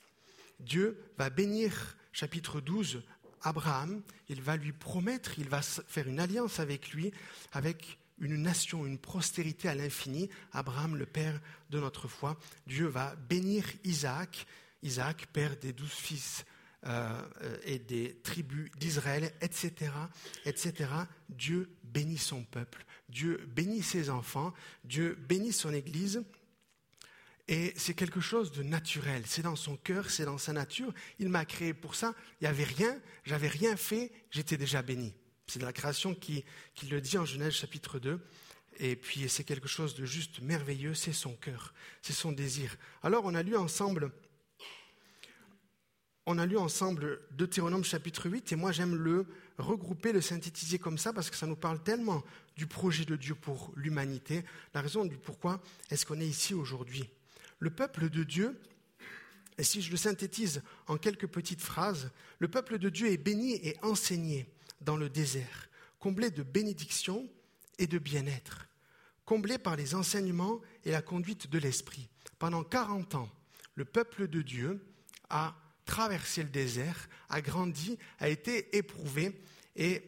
Dieu 0.61 0.99
va 1.19 1.31
bénir, 1.31 1.97
chapitre 2.13 2.61
12, 2.61 3.03
Abraham, 3.43 4.03
il 4.29 4.41
va 4.41 4.57
lui 4.57 4.73
promettre, 4.73 5.39
il 5.39 5.49
va 5.49 5.61
faire 5.61 6.09
une 6.09 6.19
alliance 6.19 6.59
avec 6.59 6.93
lui, 6.93 7.13
avec 7.53 7.99
une 8.19 8.37
nation, 8.37 8.87
une 8.87 8.99
postérité 8.99 9.69
à 9.69 9.75
l'infini. 9.75 10.31
Abraham, 10.53 10.97
le 10.97 11.07
père 11.07 11.41
de 11.69 11.79
notre 11.79 12.09
foi, 12.09 12.39
Dieu 12.67 12.87
va 12.87 13.15
bénir 13.17 13.65
Isaac, 13.85 14.47
Isaac, 14.83 15.27
père 15.33 15.57
des 15.59 15.73
douze 15.73 15.91
fils 15.91 16.45
euh, 16.87 17.23
et 17.65 17.79
des 17.79 18.21
tribus 18.23 18.71
d'Israël, 18.79 19.33
etc., 19.41 19.91
etc. 20.45 20.91
Dieu 21.31 21.71
bénit 21.83 22.19
son 22.19 22.45
peuple, 22.45 22.85
Dieu 23.09 23.49
bénit 23.55 23.83
ses 23.83 24.11
enfants, 24.11 24.53
Dieu 24.85 25.17
bénit 25.27 25.53
son 25.53 25.73
Église. 25.73 26.23
Et 27.49 27.73
c'est 27.77 27.95
quelque 27.95 28.21
chose 28.21 28.53
de 28.53 28.63
naturel, 28.63 29.23
c'est 29.27 29.43
dans 29.43 29.57
son 29.57 29.77
cœur, 29.77 30.11
c'est 30.11 30.25
dans 30.25 30.39
sa 30.39 30.53
nature. 30.53 30.93
Il 31.19 31.29
m'a 31.29 31.45
créé 31.45 31.73
pour 31.75 31.95
ça, 31.95 32.15
il 32.41 32.45
n'y 32.45 32.49
avait 32.49 32.65
rien, 32.65 32.99
j'avais 33.25 33.49
rien 33.49 33.77
fait, 33.77 34.13
j'étais 34.31 34.57
déjà 34.57 34.83
béni. 34.83 35.15
C'est 35.47 35.63
la 35.63 35.73
création 35.73 36.15
qui, 36.15 36.45
qui, 36.75 36.87
le 36.87 37.01
dit 37.01 37.19
en 37.19 37.25
Genèse 37.25 37.53
chapitre 37.53 37.99
2. 37.99 38.21
Et 38.79 38.97
puis 38.97 39.29
c'est 39.29 39.45
quelque 39.45 39.69
chose 39.69 39.95
de 39.95 40.05
juste 40.05 40.41
merveilleux, 40.41 40.95
c'est 40.95 41.13
son 41.13 41.35
cœur, 41.35 41.73
c'est 42.03 42.13
son 42.13 42.33
désir. 42.33 42.77
Alors 43.03 43.25
on 43.25 43.35
a 43.35 43.43
lu 43.43 43.57
ensemble 43.57 44.11
on 46.27 46.39
a 46.39 46.47
lu 46.47 46.57
ensemble 46.57 47.21
Deutéronome 47.33 47.85
chapitre 47.85 48.29
8 48.29 48.53
et 48.53 48.57
moi 48.57 48.73
j'aime 48.73 48.95
le 48.95 49.27
regrouper, 49.59 50.13
le 50.13 50.21
synthétiser 50.21 50.79
comme 50.79 50.99
ça 50.99 51.13
parce 51.13 51.31
que 51.31 51.37
ça 51.37 51.47
nous 51.47 51.57
parle 51.57 51.83
tellement 51.83 52.23
du 52.57 52.67
projet 52.67 53.05
de 53.05 53.17
Dieu 53.17 53.35
pour 53.35 53.73
l'humanité, 53.77 54.45
la 54.73 54.81
raison 54.81 55.05
du 55.05 55.19
pourquoi 55.19 55.61
est-ce 55.91 56.07
qu'on 56.07 56.21
est 56.21 56.27
ici 56.27 56.55
aujourd'hui. 56.55 57.09
Le 57.59 57.71
peuple 57.71 58.09
de 58.09 58.25
Dieu, 58.25 58.59
et 59.59 59.65
si 59.65 59.83
je 59.83 59.91
le 59.91 59.97
synthétise 59.97 60.63
en 60.89 60.97
quelques 60.97 61.27
petites 61.27 61.61
phrases, 61.61 62.11
le 62.39 62.49
peuple 62.49 62.79
de 62.79 62.89
Dieu 62.89 63.09
est 63.09 63.19
béni 63.19 63.55
et 63.63 63.77
enseigné 63.83 64.49
dans 64.81 64.97
le 64.97 65.09
désert, 65.09 65.69
comblé 65.99 66.31
de 66.31 66.43
bénédictions 66.43 67.29
et 67.79 67.87
de 67.87 67.99
bien-être, 67.99 68.67
comblé 69.25 69.59
par 69.59 69.77
les 69.77 69.95
enseignements 69.95 70.61
et 70.85 70.91
la 70.91 71.03
conduite 71.03 71.51
de 71.51 71.59
l'Esprit. 71.59 72.09
Pendant 72.39 72.65
40 72.65 73.15
ans, 73.15 73.31
le 73.75 73.85
peuple 73.85 74.27
de 74.27 74.43
Dieu 74.43 74.85
a 75.31 75.55
traversé 75.85 76.43
le 76.43 76.49
désert, 76.49 77.09
a 77.29 77.41
grandi, 77.41 77.99
a 78.19 78.29
été 78.29 78.77
éprouvé 78.77 79.41
et 79.77 80.03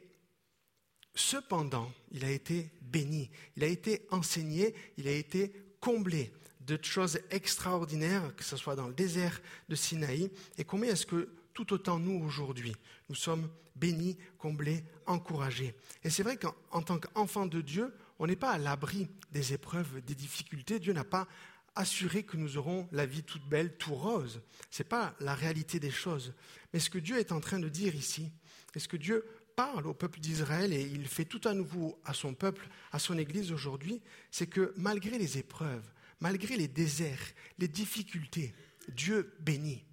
cependant, 1.14 1.90
il 2.12 2.25
a 2.25 2.30
été 2.30 2.71
béni, 2.80 3.30
il 3.56 3.64
a 3.64 3.66
été 3.66 4.06
enseigné, 4.11 4.75
il 4.97 5.09
a 5.09 5.12
été 5.12 5.52
comblé 5.80 6.33
de 6.61 6.78
choses 6.83 7.21
extraordinaires, 7.30 8.35
que 8.37 8.45
ce 8.45 8.56
soit 8.56 8.76
dans 8.76 8.88
le 8.88 8.95
désert 8.95 9.40
de 9.68 9.75
Sinaï. 9.75 10.30
Et 10.59 10.64
combien 10.64 10.92
est-ce 10.92 11.06
que 11.06 11.28
tout 11.54 11.73
autant 11.73 11.99
nous 11.99 12.23
aujourd'hui, 12.25 12.75
nous 13.09 13.14
sommes 13.14 13.49
bénis, 13.76 14.18
comblés, 14.38 14.85
encouragés. 15.06 15.75
Et 16.02 16.11
c'est 16.11 16.23
vrai 16.23 16.38
qu'en 16.38 16.83
tant 16.83 16.99
qu'enfant 16.99 17.47
de 17.47 17.61
Dieu, 17.61 17.95
on 18.18 18.26
n'est 18.26 18.37
pas 18.37 18.50
à 18.50 18.59
l'abri 18.59 19.09
des 19.30 19.52
épreuves, 19.52 20.00
des 20.02 20.14
difficultés. 20.14 20.78
Dieu 20.78 20.92
n'a 20.92 21.04
pas 21.04 21.28
assuré 21.76 22.25
que 22.25 22.37
nous 22.37 22.56
aurons 22.56 22.88
la 22.90 23.06
vie 23.06 23.23
toute 23.23 23.47
belle, 23.49 23.76
tout 23.76 23.95
rose. 23.95 24.42
Ce 24.71 24.83
n'est 24.83 24.88
pas 24.88 25.14
la 25.21 25.35
réalité 25.35 25.78
des 25.78 25.90
choses. 25.90 26.35
Mais 26.73 26.80
ce 26.80 26.90
que 26.90 26.99
Dieu 26.99 27.18
est 27.18 27.33
en 27.33 27.40
train 27.40 27.59
de 27.59 27.68
dire 27.68 27.95
ici, 27.95 28.33
est 28.75 28.78
ce 28.78 28.88
que 28.88 28.97
Dieu 28.97 29.25
parle 29.54 29.87
au 29.87 29.95
peuple 29.95 30.21
d'Israël 30.21 30.73
et 30.73 30.83
il 30.83 31.06
fait 31.06 31.25
tout 31.25 31.40
à 31.49 31.54
nouveau 31.54 32.00
à 32.04 32.12
son 32.12 32.35
peuple, 32.35 32.68
à 32.92 32.99
son 32.99 33.16
Église 33.16 33.52
aujourd'hui, 33.52 34.02
c'est 34.30 34.47
que 34.47 34.75
malgré 34.76 35.18
les 35.18 35.38
épreuves, 35.38 35.90
malgré 36.21 36.56
les 36.56 36.68
déserts, 36.68 37.33
les 37.59 37.68
difficultés, 37.68 38.54
Dieu 38.88 39.35
bénit. 39.40 39.85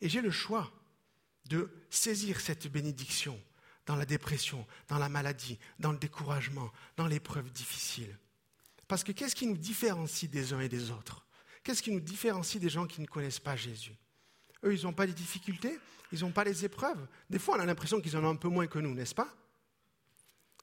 Et 0.00 0.08
j'ai 0.08 0.22
le 0.22 0.30
choix 0.30 0.72
de 1.48 1.70
saisir 1.90 2.40
cette 2.40 2.66
bénédiction 2.68 3.40
dans 3.86 3.96
la 3.96 4.06
dépression, 4.06 4.66
dans 4.88 4.98
la 4.98 5.10
maladie, 5.10 5.58
dans 5.78 5.92
le 5.92 5.98
découragement, 5.98 6.72
dans 6.96 7.06
l'épreuve 7.06 7.50
difficile. 7.50 8.18
Parce 8.88 9.04
que 9.04 9.12
qu'est-ce 9.12 9.34
qui 9.34 9.46
nous 9.46 9.56
différencie 9.56 10.30
des 10.30 10.52
uns 10.52 10.60
et 10.60 10.68
des 10.68 10.90
autres? 10.90 11.26
Qu'est-ce 11.62 11.82
qui 11.82 11.90
nous 11.90 12.00
différencie 12.00 12.60
des 12.60 12.68
gens 12.68 12.86
qui 12.86 13.00
ne 13.00 13.06
connaissent 13.06 13.40
pas 13.40 13.56
Jésus? 13.56 13.96
Eux, 14.64 14.74
ils 14.74 14.82
n'ont 14.84 14.92
pas 14.92 15.06
les 15.06 15.12
difficultés, 15.12 15.78
ils 16.12 16.20
n'ont 16.20 16.30
pas 16.30 16.44
les 16.44 16.64
épreuves. 16.64 17.06
Des 17.30 17.38
fois, 17.38 17.56
on 17.56 17.60
a 17.60 17.66
l'impression 17.66 18.00
qu'ils 18.00 18.16
en 18.16 18.24
ont 18.24 18.30
un 18.30 18.36
peu 18.36 18.48
moins 18.48 18.66
que 18.66 18.78
nous, 18.78 18.94
n'est-ce 18.94 19.14
pas? 19.14 19.34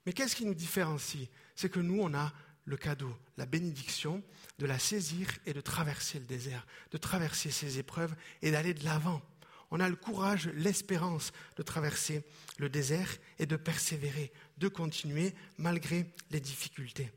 Mais 0.06 0.12
qu'est-ce 0.12 0.36
qui 0.36 0.44
nous 0.44 0.54
différencie? 0.54 1.28
C'est 1.54 1.68
que 1.68 1.80
nous, 1.80 2.00
on 2.00 2.14
a 2.14 2.32
le 2.64 2.76
cadeau, 2.76 3.16
la 3.36 3.46
bénédiction 3.46 4.22
de 4.58 4.66
la 4.66 4.78
saisir 4.78 5.28
et 5.46 5.52
de 5.52 5.60
traverser 5.60 6.18
le 6.18 6.26
désert, 6.26 6.66
de 6.90 6.98
traverser 6.98 7.50
ces 7.50 7.78
épreuves 7.78 8.14
et 8.40 8.52
d'aller 8.52 8.74
de 8.74 8.84
l'avant. 8.84 9.20
On 9.70 9.80
a 9.80 9.88
le 9.88 9.96
courage, 9.96 10.48
l'espérance 10.54 11.32
de 11.56 11.62
traverser 11.62 12.24
le 12.58 12.68
désert 12.68 13.08
et 13.38 13.46
de 13.46 13.56
persévérer, 13.56 14.32
de 14.58 14.68
continuer 14.68 15.34
malgré 15.58 16.06
les 16.30 16.40
difficultés. 16.40 17.10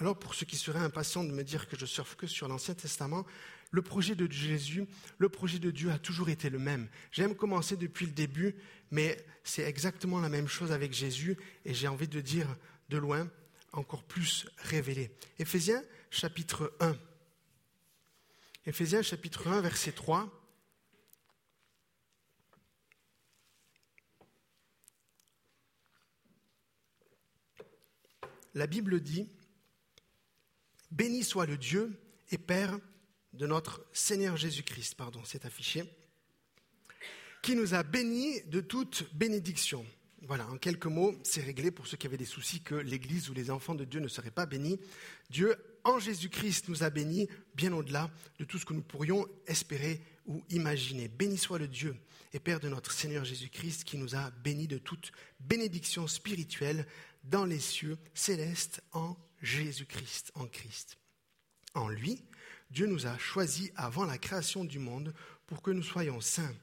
Alors 0.00 0.18
pour 0.18 0.34
ceux 0.34 0.46
qui 0.46 0.56
seraient 0.56 0.78
impatients 0.78 1.24
de 1.24 1.30
me 1.30 1.44
dire 1.44 1.68
que 1.68 1.78
je 1.78 1.84
surfe 1.84 2.16
que 2.16 2.26
sur 2.26 2.48
l'Ancien 2.48 2.72
Testament, 2.72 3.26
le 3.70 3.82
projet 3.82 4.14
de 4.14 4.30
Jésus, 4.32 4.86
le 5.18 5.28
projet 5.28 5.58
de 5.58 5.70
Dieu 5.70 5.90
a 5.90 5.98
toujours 5.98 6.30
été 6.30 6.48
le 6.48 6.58
même. 6.58 6.88
J'aime 7.12 7.36
commencer 7.36 7.76
depuis 7.76 8.06
le 8.06 8.12
début, 8.12 8.56
mais 8.90 9.22
c'est 9.44 9.62
exactement 9.62 10.18
la 10.18 10.30
même 10.30 10.48
chose 10.48 10.72
avec 10.72 10.94
Jésus, 10.94 11.36
et 11.66 11.74
j'ai 11.74 11.86
envie 11.86 12.08
de 12.08 12.22
dire 12.22 12.48
de 12.88 12.96
loin, 12.96 13.30
encore 13.72 14.02
plus 14.02 14.46
révélé. 14.56 15.14
Éphésiens 15.38 15.82
chapitre 16.10 16.74
1. 16.80 16.96
Éphésiens 18.64 19.02
chapitre 19.02 19.48
1, 19.48 19.60
verset 19.60 19.92
3. 19.92 20.34
La 28.54 28.66
Bible 28.66 29.00
dit 29.00 29.28
Béni 30.90 31.22
soit 31.22 31.46
le 31.46 31.56
Dieu 31.56 31.92
et 32.30 32.38
Père 32.38 32.78
de 33.32 33.46
notre 33.46 33.86
Seigneur 33.92 34.36
Jésus-Christ, 34.36 34.94
pardon, 34.96 35.20
c'est 35.24 35.44
affiché, 35.44 35.84
qui 37.42 37.54
nous 37.54 37.74
a 37.74 37.82
bénis 37.82 38.42
de 38.46 38.60
toute 38.60 39.08
bénédiction. 39.14 39.86
Voilà, 40.22 40.46
en 40.50 40.58
quelques 40.58 40.86
mots, 40.86 41.14
c'est 41.22 41.40
réglé 41.40 41.70
pour 41.70 41.86
ceux 41.86 41.96
qui 41.96 42.06
avaient 42.06 42.18
des 42.18 42.26
soucis 42.26 42.60
que 42.60 42.74
l'Église 42.74 43.30
ou 43.30 43.34
les 43.34 43.50
enfants 43.50 43.74
de 43.74 43.84
Dieu 43.84 44.00
ne 44.00 44.08
seraient 44.08 44.30
pas 44.30 44.46
bénis. 44.46 44.78
Dieu, 45.30 45.56
en 45.84 45.98
Jésus-Christ, 45.98 46.68
nous 46.68 46.82
a 46.82 46.90
bénis 46.90 47.28
bien 47.54 47.72
au-delà 47.72 48.10
de 48.38 48.44
tout 48.44 48.58
ce 48.58 48.66
que 48.66 48.74
nous 48.74 48.82
pourrions 48.82 49.26
espérer 49.46 50.02
ou 50.26 50.42
imaginer. 50.50 51.08
Béni 51.08 51.38
soit 51.38 51.58
le 51.58 51.68
Dieu 51.68 51.96
et 52.34 52.40
Père 52.40 52.60
de 52.60 52.68
notre 52.68 52.92
Seigneur 52.92 53.24
Jésus-Christ 53.24 53.84
qui 53.84 53.96
nous 53.96 54.14
a 54.14 54.30
bénis 54.30 54.68
de 54.68 54.78
toute 54.78 55.12
bénédiction 55.40 56.06
spirituelle 56.06 56.86
dans 57.24 57.44
les 57.44 57.58
cieux 57.58 57.96
célestes 58.12 58.82
en 58.92 59.16
Jésus-Christ, 59.40 60.32
en 60.34 60.46
Christ. 60.46 60.98
En 61.74 61.88
lui, 61.88 62.22
Dieu 62.70 62.86
nous 62.86 63.06
a 63.06 63.16
choisis 63.18 63.70
avant 63.76 64.04
la 64.04 64.18
création 64.18 64.64
du 64.64 64.78
monde 64.78 65.14
pour 65.46 65.62
que 65.62 65.70
nous 65.70 65.82
soyons 65.82 66.20
saints 66.20 66.54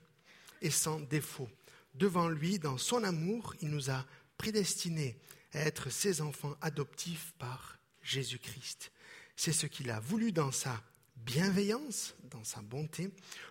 et 0.62 0.70
sans 0.70 1.00
défaut. 1.00 1.50
Devant 1.96 2.30
lui, 2.30 2.60
dans 2.60 2.78
son 2.78 3.04
amour, 3.04 3.56
il 3.62 3.70
nous 3.70 3.90
a 3.90 4.06
prédestinés 4.38 5.18
à 5.54 5.60
être 5.60 5.90
ses 5.90 6.22
enfants 6.22 6.56
adoptifs 6.62 7.34
par 7.40 7.78
Jésus-Christ. 8.02 8.92
C'est 9.36 9.54
ce 9.54 9.66
qu'il 9.66 9.90
a 9.90 10.00
voulu 10.00 10.32
dans 10.32 10.52
sa 10.52 10.82
bienveillance, 11.18 12.16
dans 12.32 12.44
sa 12.44 12.62
bonté, 12.62 13.10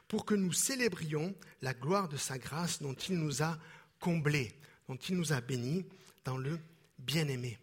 pour 0.08 0.24
que 0.24 0.34
nous 0.34 0.52
célébrions 0.52 1.34
la 1.62 1.74
gloire 1.74 2.08
de 2.08 2.16
sa 2.16 2.38
grâce 2.38 2.80
dont 2.80 2.94
il 2.94 3.18
nous 3.18 3.42
a 3.42 3.58
comblés, 4.00 4.52
dont 4.88 4.96
il 4.96 5.16
nous 5.16 5.32
a 5.32 5.40
bénis 5.40 5.84
dans 6.24 6.38
le 6.38 6.58
bien-aimé. 6.98 7.58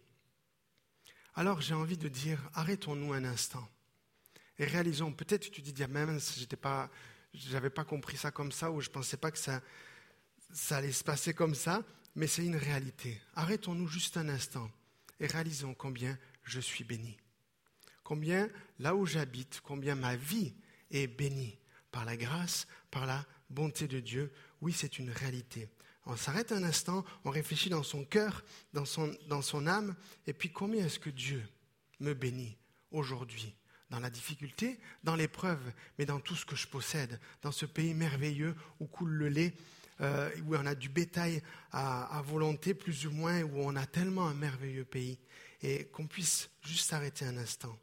Alors 1.34 1.60
j'ai 1.60 1.74
envie 1.74 1.96
de 1.96 2.08
dire, 2.08 2.38
arrêtons-nous 2.54 3.12
un 3.12 3.24
instant 3.24 3.68
et 4.58 4.64
réalisons, 4.64 5.12
peut-être 5.12 5.50
tu 5.50 5.62
dis, 5.62 5.74
même, 5.88 6.20
j'étais 6.36 6.56
pas, 6.56 6.88
j'avais 7.32 7.70
pas 7.70 7.84
compris 7.84 8.16
ça 8.16 8.30
comme 8.30 8.52
ça, 8.52 8.70
ou 8.70 8.80
je 8.80 8.88
pensais 8.88 9.16
pas 9.16 9.30
que 9.30 9.38
ça, 9.38 9.60
ça 10.52 10.76
allait 10.76 10.92
se 10.92 11.02
passer 11.02 11.34
comme 11.34 11.54
ça, 11.54 11.82
mais 12.14 12.28
c'est 12.28 12.44
une 12.44 12.56
réalité. 12.56 13.20
Arrêtons-nous 13.34 13.88
juste 13.88 14.16
un 14.16 14.28
instant 14.28 14.70
et 15.18 15.26
réalisons 15.26 15.74
combien 15.74 16.16
je 16.44 16.60
suis 16.60 16.84
béni. 16.84 17.18
Combien 18.04 18.48
là 18.78 18.94
où 18.94 19.06
j'habite, 19.06 19.60
combien 19.64 19.96
ma 19.96 20.14
vie 20.14 20.54
est 20.90 21.08
bénie 21.08 21.58
par 21.90 22.04
la 22.04 22.16
grâce, 22.16 22.68
par 22.90 23.06
la 23.06 23.26
bonté 23.50 23.88
de 23.88 24.00
Dieu. 24.00 24.32
Oui, 24.60 24.72
c'est 24.72 24.98
une 24.98 25.10
réalité. 25.10 25.68
On 26.06 26.16
s'arrête 26.16 26.52
un 26.52 26.62
instant, 26.62 27.04
on 27.24 27.30
réfléchit 27.30 27.70
dans 27.70 27.82
son 27.82 28.04
cœur, 28.04 28.44
dans 28.72 28.84
son, 28.84 29.14
dans 29.28 29.42
son 29.42 29.66
âme, 29.66 29.94
et 30.26 30.32
puis 30.32 30.50
combien 30.52 30.84
est-ce 30.84 30.98
que 30.98 31.10
Dieu 31.10 31.42
me 32.00 32.12
bénit 32.12 32.56
aujourd'hui? 32.90 33.54
Dans 33.90 34.00
la 34.00 34.10
difficulté, 34.10 34.78
dans 35.02 35.16
l'épreuve, 35.16 35.60
mais 35.98 36.04
dans 36.04 36.20
tout 36.20 36.34
ce 36.34 36.44
que 36.44 36.56
je 36.56 36.66
possède, 36.66 37.20
dans 37.42 37.52
ce 37.52 37.64
pays 37.64 37.94
merveilleux 37.94 38.54
où 38.80 38.86
coule 38.86 39.12
le 39.12 39.28
lait, 39.28 39.54
euh, 40.00 40.30
où 40.46 40.56
on 40.56 40.66
a 40.66 40.74
du 40.74 40.88
bétail 40.88 41.42
à, 41.70 42.18
à, 42.18 42.22
volonté 42.22 42.74
plus 42.74 43.06
ou 43.06 43.12
moins, 43.12 43.42
où 43.42 43.60
on 43.60 43.76
a 43.76 43.86
tellement 43.86 44.26
un 44.26 44.34
merveilleux 44.34 44.84
pays, 44.84 45.18
et 45.62 45.86
qu'on 45.86 46.06
puisse 46.06 46.50
juste 46.62 46.90
s'arrêter 46.90 47.24
un 47.24 47.36
instant 47.38 47.78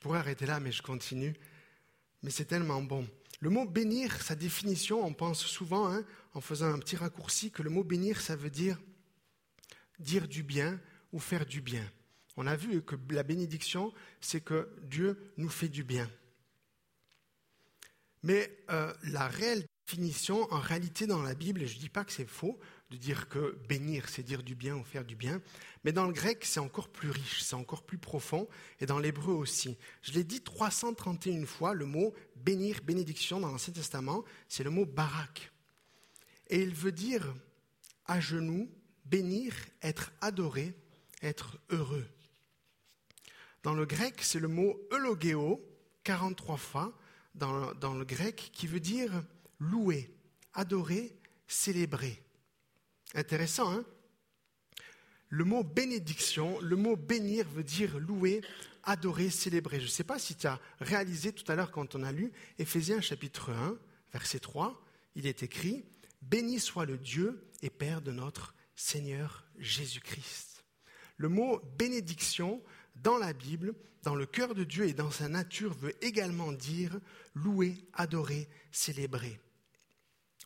pourrais 0.00 0.18
arrêter 0.18 0.46
là, 0.46 0.60
mais 0.60 0.72
je 0.72 0.82
continue. 0.82 1.34
Mais 2.22 2.30
c'est 2.30 2.44
tellement 2.44 2.82
bon. 2.82 3.06
Le 3.40 3.50
mot 3.50 3.64
bénir, 3.64 4.20
sa 4.22 4.34
définition, 4.34 5.04
on 5.04 5.14
pense 5.14 5.44
souvent, 5.44 5.92
hein, 5.92 6.04
en 6.34 6.40
faisant 6.40 6.72
un 6.72 6.78
petit 6.78 6.96
raccourci, 6.96 7.50
que 7.50 7.62
le 7.62 7.70
mot 7.70 7.84
bénir, 7.84 8.20
ça 8.20 8.36
veut 8.36 8.50
dire 8.50 8.78
dire 9.98 10.28
du 10.28 10.42
bien 10.42 10.80
ou 11.12 11.18
faire 11.18 11.46
du 11.46 11.60
bien. 11.60 11.84
On 12.36 12.46
a 12.46 12.56
vu 12.56 12.82
que 12.82 12.94
la 13.10 13.22
bénédiction, 13.22 13.92
c'est 14.20 14.40
que 14.40 14.68
Dieu 14.82 15.32
nous 15.36 15.48
fait 15.48 15.68
du 15.68 15.82
bien. 15.82 16.08
Mais 18.22 18.64
euh, 18.70 18.92
la 19.04 19.28
réelle 19.28 19.64
définition, 19.86 20.52
en 20.52 20.60
réalité, 20.60 21.06
dans 21.06 21.22
la 21.22 21.34
Bible, 21.34 21.62
et 21.62 21.66
je 21.66 21.76
ne 21.76 21.80
dis 21.80 21.88
pas 21.88 22.04
que 22.04 22.12
c'est 22.12 22.28
faux 22.28 22.58
de 22.90 22.96
dire 22.96 23.28
que 23.28 23.58
bénir, 23.68 24.08
c'est 24.08 24.22
dire 24.22 24.42
du 24.42 24.54
bien 24.54 24.74
ou 24.76 24.84
faire 24.84 25.04
du 25.04 25.14
bien, 25.14 25.40
mais 25.84 25.92
dans 25.92 26.06
le 26.06 26.12
grec, 26.12 26.44
c'est 26.44 26.60
encore 26.60 26.88
plus 26.88 27.10
riche, 27.10 27.42
c'est 27.42 27.54
encore 27.54 27.82
plus 27.82 27.98
profond, 27.98 28.48
et 28.80 28.86
dans 28.86 28.98
l'hébreu 28.98 29.34
aussi. 29.34 29.76
Je 30.02 30.12
l'ai 30.12 30.24
dit 30.24 30.40
331 30.40 31.44
fois, 31.44 31.74
le 31.74 31.84
mot 31.84 32.14
bénir, 32.36 32.80
bénédiction 32.82 33.40
dans 33.40 33.48
l'Ancien 33.48 33.72
Testament, 33.72 34.24
c'est 34.48 34.64
le 34.64 34.70
mot 34.70 34.86
barak. 34.86 35.52
Et 36.48 36.62
il 36.62 36.74
veut 36.74 36.92
dire 36.92 37.34
à 38.06 38.20
genoux, 38.20 38.70
bénir, 39.04 39.54
être 39.82 40.10
adoré, 40.22 40.74
être 41.22 41.58
heureux. 41.68 42.06
Dans 43.62 43.74
le 43.74 43.84
grec, 43.84 44.14
c'est 44.22 44.40
le 44.40 44.48
mot 44.48 44.80
eulogéo, 44.92 45.62
43 46.04 46.56
fois 46.56 46.98
dans, 47.34 47.74
dans 47.74 47.94
le 47.94 48.04
grec, 48.06 48.50
qui 48.52 48.66
veut 48.66 48.80
dire 48.80 49.22
louer, 49.58 50.10
adorer, 50.54 51.14
célébrer. 51.46 52.22
Intéressant, 53.14 53.72
hein? 53.72 53.84
Le 55.30 55.44
mot 55.44 55.62
bénédiction, 55.62 56.58
le 56.60 56.76
mot 56.76 56.96
bénir 56.96 57.46
veut 57.48 57.64
dire 57.64 57.98
louer, 57.98 58.40
adorer, 58.82 59.28
célébrer. 59.28 59.78
Je 59.78 59.84
ne 59.84 59.90
sais 59.90 60.04
pas 60.04 60.18
si 60.18 60.34
tu 60.34 60.46
as 60.46 60.58
réalisé 60.80 61.32
tout 61.32 61.50
à 61.52 61.54
l'heure 61.54 61.70
quand 61.70 61.94
on 61.94 62.02
a 62.02 62.12
lu 62.12 62.32
Éphésiens 62.58 63.02
chapitre 63.02 63.50
1, 63.50 63.76
verset 64.12 64.38
3, 64.38 64.82
il 65.16 65.26
est 65.26 65.42
écrit 65.42 65.84
Béni 66.22 66.58
soit 66.58 66.86
le 66.86 66.96
Dieu 66.96 67.44
et 67.62 67.70
Père 67.70 68.00
de 68.00 68.12
notre 68.12 68.54
Seigneur 68.74 69.44
Jésus-Christ. 69.58 70.64
Le 71.18 71.28
mot 71.28 71.60
bénédiction 71.76 72.62
dans 72.96 73.18
la 73.18 73.32
Bible, 73.32 73.74
dans 74.04 74.14
le 74.14 74.26
cœur 74.26 74.54
de 74.54 74.64
Dieu 74.64 74.86
et 74.88 74.94
dans 74.94 75.10
sa 75.10 75.28
nature 75.28 75.74
veut 75.74 75.94
également 76.02 76.52
dire 76.52 76.98
louer, 77.34 77.76
adorer, 77.92 78.48
célébrer. 78.72 79.38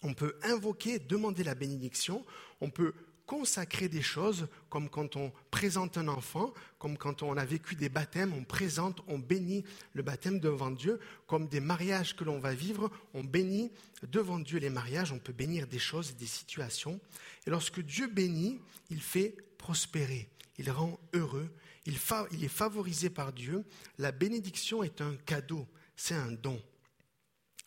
On 0.02 0.14
peut 0.14 0.36
invoquer, 0.42 0.98
demander 0.98 1.44
la 1.44 1.54
bénédiction, 1.54 2.24
on 2.60 2.70
peut 2.70 2.92
consacrer 3.26 3.88
des 3.88 4.02
choses, 4.02 4.46
comme 4.68 4.90
quand 4.90 5.16
on 5.16 5.32
présente 5.50 5.96
un 5.96 6.08
enfant, 6.08 6.52
comme 6.78 6.98
quand 6.98 7.22
on 7.22 7.36
a 7.36 7.44
vécu 7.44 7.76
des 7.76 7.88
baptêmes, 7.88 8.34
on 8.34 8.44
présente, 8.44 9.02
on 9.06 9.18
bénit 9.18 9.64
le 9.94 10.02
baptême 10.02 10.38
devant 10.38 10.70
Dieu, 10.70 11.00
comme 11.26 11.48
des 11.48 11.60
mariages 11.60 12.14
que 12.14 12.24
l'on 12.24 12.38
va 12.38 12.52
vivre, 12.52 12.90
on 13.14 13.24
bénit 13.24 13.70
devant 14.02 14.38
Dieu 14.38 14.58
les 14.58 14.70
mariages, 14.70 15.12
on 15.12 15.18
peut 15.18 15.32
bénir 15.32 15.66
des 15.66 15.78
choses, 15.78 16.14
des 16.16 16.26
situations. 16.26 17.00
Et 17.46 17.50
lorsque 17.50 17.80
Dieu 17.80 18.06
bénit, 18.08 18.60
il 18.90 19.00
fait 19.00 19.34
prospérer, 19.56 20.28
il 20.58 20.70
rend 20.70 20.98
heureux, 21.14 21.48
il, 21.86 21.96
il 22.32 22.44
est 22.44 22.48
favorisé 22.48 23.08
par 23.08 23.32
Dieu. 23.32 23.64
La 23.98 24.12
bénédiction 24.12 24.82
est 24.82 25.00
un 25.00 25.16
cadeau, 25.24 25.66
c'est 25.96 26.14
un 26.14 26.32
don. 26.32 26.60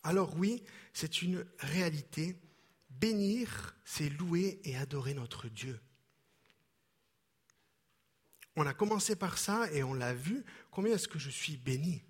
Alors 0.02 0.36
oui, 0.36 0.62
c'est 0.96 1.20
une 1.20 1.44
réalité. 1.58 2.40
Bénir, 2.88 3.76
c'est 3.84 4.08
louer 4.08 4.58
et 4.64 4.78
adorer 4.78 5.12
notre 5.12 5.46
Dieu. 5.46 5.78
On 8.56 8.66
a 8.66 8.72
commencé 8.72 9.14
par 9.14 9.36
ça 9.36 9.70
et 9.72 9.82
on 9.82 9.92
l'a 9.92 10.14
vu. 10.14 10.42
Combien 10.70 10.94
est-ce 10.94 11.06
que 11.06 11.18
je 11.18 11.28
suis 11.28 11.58
béni? 11.58 12.02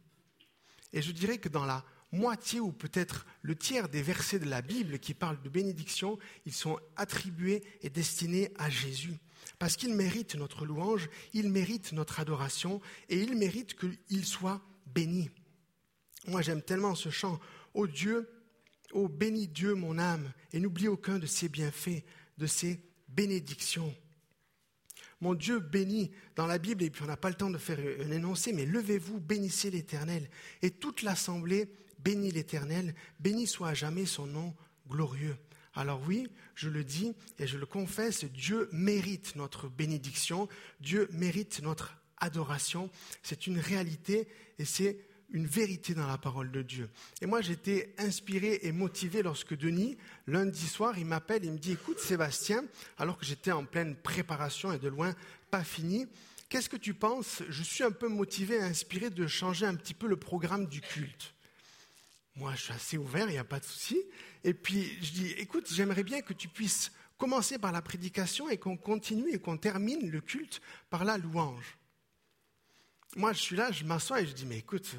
Et 0.92 1.02
je 1.02 1.10
dirais 1.10 1.38
que 1.38 1.48
dans 1.48 1.64
la 1.64 1.84
moitié 2.12 2.60
ou 2.60 2.70
peut-être 2.70 3.26
le 3.42 3.56
tiers 3.56 3.88
des 3.88 4.02
versets 4.02 4.38
de 4.38 4.48
la 4.48 4.62
Bible 4.62 5.00
qui 5.00 5.14
parlent 5.14 5.42
de 5.42 5.48
bénédiction, 5.48 6.16
ils 6.44 6.54
sont 6.54 6.78
attribués 6.94 7.64
et 7.80 7.90
destinés 7.90 8.52
à 8.56 8.70
Jésus. 8.70 9.18
Parce 9.58 9.76
qu'il 9.76 9.94
mérite 9.94 10.36
notre 10.36 10.64
louange, 10.64 11.10
il 11.32 11.50
mérite 11.50 11.90
notre 11.90 12.20
adoration 12.20 12.80
et 13.08 13.20
il 13.20 13.36
mérite 13.36 13.74
qu'il 13.74 14.24
soit 14.24 14.62
béni. 14.86 15.28
Moi 16.28 16.40
j'aime 16.40 16.62
tellement 16.62 16.94
ce 16.94 17.10
chant. 17.10 17.40
Ô 17.74 17.88
Dieu, 17.88 18.30
ô 18.96 19.08
bénis 19.08 19.46
Dieu 19.46 19.74
mon 19.74 19.98
âme, 19.98 20.32
et 20.52 20.58
n'oublie 20.58 20.88
aucun 20.88 21.18
de 21.18 21.26
ses 21.26 21.48
bienfaits, 21.48 22.02
de 22.38 22.46
ses 22.46 22.80
bénédictions. 23.08 23.94
Mon 25.20 25.34
Dieu 25.34 25.60
bénit 25.60 26.10
dans 26.34 26.46
la 26.46 26.58
Bible, 26.58 26.82
et 26.82 26.90
puis 26.90 27.02
on 27.02 27.06
n'a 27.06 27.16
pas 27.16 27.28
le 27.28 27.34
temps 27.34 27.50
de 27.50 27.58
faire 27.58 27.78
un 27.78 28.10
énoncé, 28.10 28.52
mais 28.52 28.66
levez-vous, 28.66 29.20
bénissez 29.20 29.70
l'Éternel. 29.70 30.28
Et 30.62 30.70
toute 30.70 31.02
l'assemblée 31.02 31.70
bénit 31.98 32.30
l'Éternel, 32.30 32.94
béni 33.20 33.46
soit 33.46 33.68
à 33.68 33.74
jamais 33.74 34.06
son 34.06 34.26
nom 34.26 34.54
glorieux. 34.88 35.36
Alors 35.74 36.00
oui, 36.06 36.28
je 36.54 36.70
le 36.70 36.82
dis 36.82 37.12
et 37.38 37.46
je 37.46 37.58
le 37.58 37.66
confesse, 37.66 38.24
Dieu 38.24 38.68
mérite 38.72 39.36
notre 39.36 39.68
bénédiction, 39.68 40.48
Dieu 40.80 41.08
mérite 41.12 41.60
notre 41.62 41.98
adoration. 42.16 42.90
C'est 43.22 43.46
une 43.46 43.58
réalité 43.58 44.26
et 44.58 44.64
c'est 44.64 44.98
une 45.30 45.46
vérité 45.46 45.94
dans 45.94 46.06
la 46.06 46.18
parole 46.18 46.50
de 46.50 46.62
Dieu. 46.62 46.88
Et 47.20 47.26
moi, 47.26 47.40
j'étais 47.40 47.94
inspiré 47.98 48.60
et 48.62 48.72
motivé 48.72 49.22
lorsque 49.22 49.56
Denis, 49.56 49.96
lundi 50.26 50.66
soir, 50.66 50.98
il 50.98 51.06
m'appelle 51.06 51.44
et 51.44 51.50
me 51.50 51.58
dit, 51.58 51.72
écoute 51.72 51.98
Sébastien, 51.98 52.64
alors 52.98 53.18
que 53.18 53.26
j'étais 53.26 53.52
en 53.52 53.64
pleine 53.64 53.96
préparation 53.96 54.72
et 54.72 54.78
de 54.78 54.88
loin 54.88 55.14
pas 55.50 55.64
fini, 55.64 56.06
qu'est-ce 56.48 56.68
que 56.68 56.76
tu 56.76 56.94
penses? 56.94 57.42
Je 57.48 57.62
suis 57.62 57.84
un 57.84 57.90
peu 57.90 58.08
motivé 58.08 58.56
et 58.56 58.62
inspiré 58.62 59.10
de 59.10 59.26
changer 59.26 59.66
un 59.66 59.74
petit 59.74 59.94
peu 59.94 60.06
le 60.06 60.16
programme 60.16 60.66
du 60.66 60.80
culte. 60.80 61.34
Moi, 62.36 62.54
je 62.54 62.62
suis 62.62 62.72
assez 62.72 62.98
ouvert, 62.98 63.28
il 63.28 63.32
n'y 63.32 63.38
a 63.38 63.44
pas 63.44 63.60
de 63.60 63.64
souci. 63.64 63.98
Et 64.44 64.54
puis, 64.54 64.96
je 65.02 65.10
dis, 65.12 65.30
écoute, 65.38 65.66
j'aimerais 65.72 66.04
bien 66.04 66.20
que 66.20 66.34
tu 66.34 66.48
puisses 66.48 66.92
commencer 67.18 67.58
par 67.58 67.72
la 67.72 67.82
prédication 67.82 68.48
et 68.48 68.58
qu'on 68.58 68.76
continue 68.76 69.32
et 69.32 69.38
qu'on 69.38 69.56
termine 69.56 70.10
le 70.10 70.20
culte 70.20 70.60
par 70.90 71.04
la 71.04 71.16
louange 71.18 71.78
moi, 73.16 73.32
je 73.32 73.40
suis 73.40 73.56
là, 73.56 73.72
je 73.72 73.84
m'assois 73.84 74.20
et 74.20 74.26
je 74.26 74.32
dis, 74.32 74.44
mais 74.46 74.58
écoute, 74.58 74.94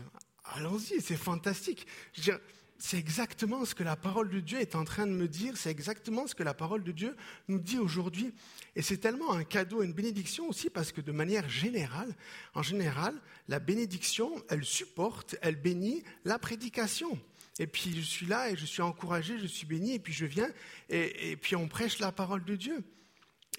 allons-y, 0.56 1.02
c'est 1.02 1.16
fantastique. 1.16 1.86
c'est 2.80 2.98
exactement 2.98 3.64
ce 3.64 3.76
que 3.76 3.84
la 3.84 3.96
parole 3.96 4.30
de 4.30 4.40
Dieu 4.40 4.60
est 4.60 4.76
en 4.76 4.84
train 4.84 5.06
de 5.06 5.12
me 5.12 5.28
dire, 5.28 5.56
c'est 5.56 5.70
exactement 5.70 6.26
ce 6.26 6.34
que 6.34 6.44
la 6.44 6.56
parole 6.56 6.84
de 6.84 6.92
Dieu 6.92 7.16
nous 7.48 7.60
dit 7.60 7.78
aujourd'hui. 7.78 8.34
Et 8.76 8.82
c'est 8.82 8.98
tellement 8.98 9.34
un 9.34 9.44
cadeau, 9.44 9.84
une 9.84 9.94
bénédiction 9.94 10.50
aussi, 10.50 10.72
parce 10.72 10.92
que 10.92 11.00
de 11.00 11.12
manière 11.12 11.48
générale, 11.48 12.14
en 12.56 12.64
général, 12.64 13.14
la 13.48 13.60
bénédiction, 13.60 14.44
elle 14.50 14.66
supporte, 14.66 15.36
elle 15.42 15.56
bénit 15.56 16.04
la 16.26 16.40
prédication. 16.40 17.20
Et 17.60 17.68
puis 17.68 17.96
je 17.96 18.02
suis 18.02 18.26
là 18.26 18.50
et 18.50 18.56
je 18.56 18.66
suis 18.66 18.82
encouragé, 18.82 19.38
je 19.40 19.48
suis 19.48 19.66
béni, 19.68 19.94
et 19.94 20.00
puis 20.00 20.14
je 20.14 20.26
viens, 20.26 20.50
et, 20.90 21.36
puis 21.38 21.56
on 21.56 21.68
prêche 21.68 22.00
la 22.00 22.12
parole 22.12 22.44
de 22.46 22.56
Dieu. 22.56 22.84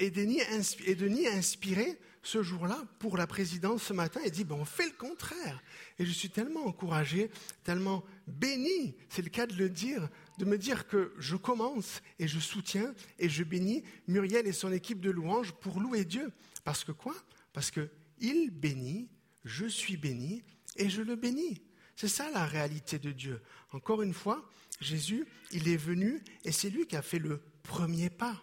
Et 0.00 0.10
Denis, 0.10 0.40
et 0.84 0.94
Denis 0.94 1.26
inspiré 1.26 1.98
ce 2.28 2.42
jour-là 2.42 2.84
pour 2.98 3.16
la 3.16 3.26
présidence 3.26 3.84
ce 3.84 3.94
matin 3.94 4.20
et 4.22 4.30
dit 4.30 4.44
ben, 4.44 4.56
on 4.56 4.66
fait 4.66 4.84
le 4.84 4.96
contraire. 4.96 5.62
Et 5.98 6.04
je 6.04 6.12
suis 6.12 6.28
tellement 6.28 6.66
encouragé, 6.66 7.30
tellement 7.64 8.04
béni, 8.26 8.94
c'est 9.08 9.22
le 9.22 9.30
cas 9.30 9.46
de 9.46 9.54
le 9.54 9.70
dire, 9.70 10.10
de 10.36 10.44
me 10.44 10.58
dire 10.58 10.86
que 10.86 11.14
je 11.18 11.36
commence 11.36 12.02
et 12.18 12.28
je 12.28 12.38
soutiens 12.38 12.94
et 13.18 13.30
je 13.30 13.44
bénis 13.44 13.82
Muriel 14.08 14.46
et 14.46 14.52
son 14.52 14.70
équipe 14.72 15.00
de 15.00 15.10
louanges 15.10 15.52
pour 15.52 15.80
louer 15.80 16.04
Dieu. 16.04 16.30
Parce 16.64 16.84
que 16.84 16.92
quoi? 16.92 17.14
Parce 17.54 17.70
que 17.70 17.88
il 18.20 18.50
bénit, 18.50 19.08
je 19.44 19.64
suis 19.64 19.96
béni 19.96 20.42
et 20.76 20.90
je 20.90 21.00
le 21.00 21.16
bénis. 21.16 21.62
C'est 21.96 22.08
ça 22.08 22.30
la 22.30 22.44
réalité 22.44 22.98
de 22.98 23.10
Dieu. 23.10 23.40
Encore 23.72 24.02
une 24.02 24.12
fois, 24.14 24.46
Jésus, 24.82 25.26
il 25.50 25.66
est 25.66 25.78
venu 25.78 26.22
et 26.44 26.52
c'est 26.52 26.68
lui 26.68 26.86
qui 26.86 26.96
a 26.96 27.02
fait 27.02 27.18
le 27.18 27.40
premier 27.62 28.10
pas. 28.10 28.36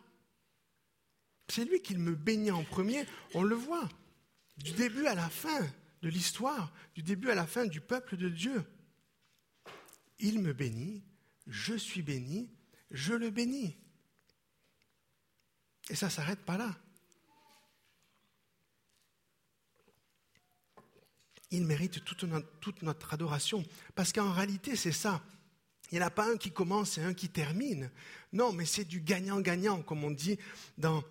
C'est 1.47 1.65
lui 1.65 1.81
qui 1.81 1.95
me 1.95 2.15
bénit 2.15 2.51
en 2.51 2.63
premier, 2.63 3.05
on 3.33 3.43
le 3.43 3.55
voit, 3.55 3.87
du 4.57 4.71
début 4.71 5.05
à 5.05 5.15
la 5.15 5.29
fin 5.29 5.61
de 6.01 6.09
l'histoire, 6.09 6.73
du 6.93 7.03
début 7.03 7.29
à 7.29 7.35
la 7.35 7.45
fin 7.45 7.65
du 7.65 7.81
peuple 7.81 8.17
de 8.17 8.29
Dieu. 8.29 8.63
Il 10.19 10.39
me 10.39 10.53
bénit, 10.53 11.03
je 11.47 11.75
suis 11.75 12.01
béni, 12.01 12.49
je 12.91 13.13
le 13.13 13.29
bénis. 13.29 13.77
Et 15.89 15.95
ça 15.95 16.07
ne 16.07 16.11
s'arrête 16.11 16.39
pas 16.39 16.57
là. 16.57 16.75
Il 21.51 21.65
mérite 21.65 22.03
toute 22.03 22.23
notre, 22.23 22.59
toute 22.59 22.81
notre 22.81 23.13
adoration. 23.13 23.63
Parce 23.93 24.11
qu'en 24.11 24.31
réalité, 24.31 24.75
c'est 24.75 24.91
ça. 24.91 25.23
Il 25.91 25.99
n'y 25.99 26.03
en 26.03 26.07
a 26.07 26.11
pas 26.11 26.31
un 26.31 26.37
qui 26.37 26.51
commence 26.51 26.97
et 26.97 27.03
un 27.03 27.13
qui 27.13 27.29
termine. 27.29 27.91
Non, 28.33 28.51
mais 28.51 28.65
c'est 28.65 28.85
du 28.85 28.99
gagnant-gagnant, 28.99 29.83
comme 29.83 30.03
on 30.03 30.11
dit 30.11 30.39
dans 30.77 31.03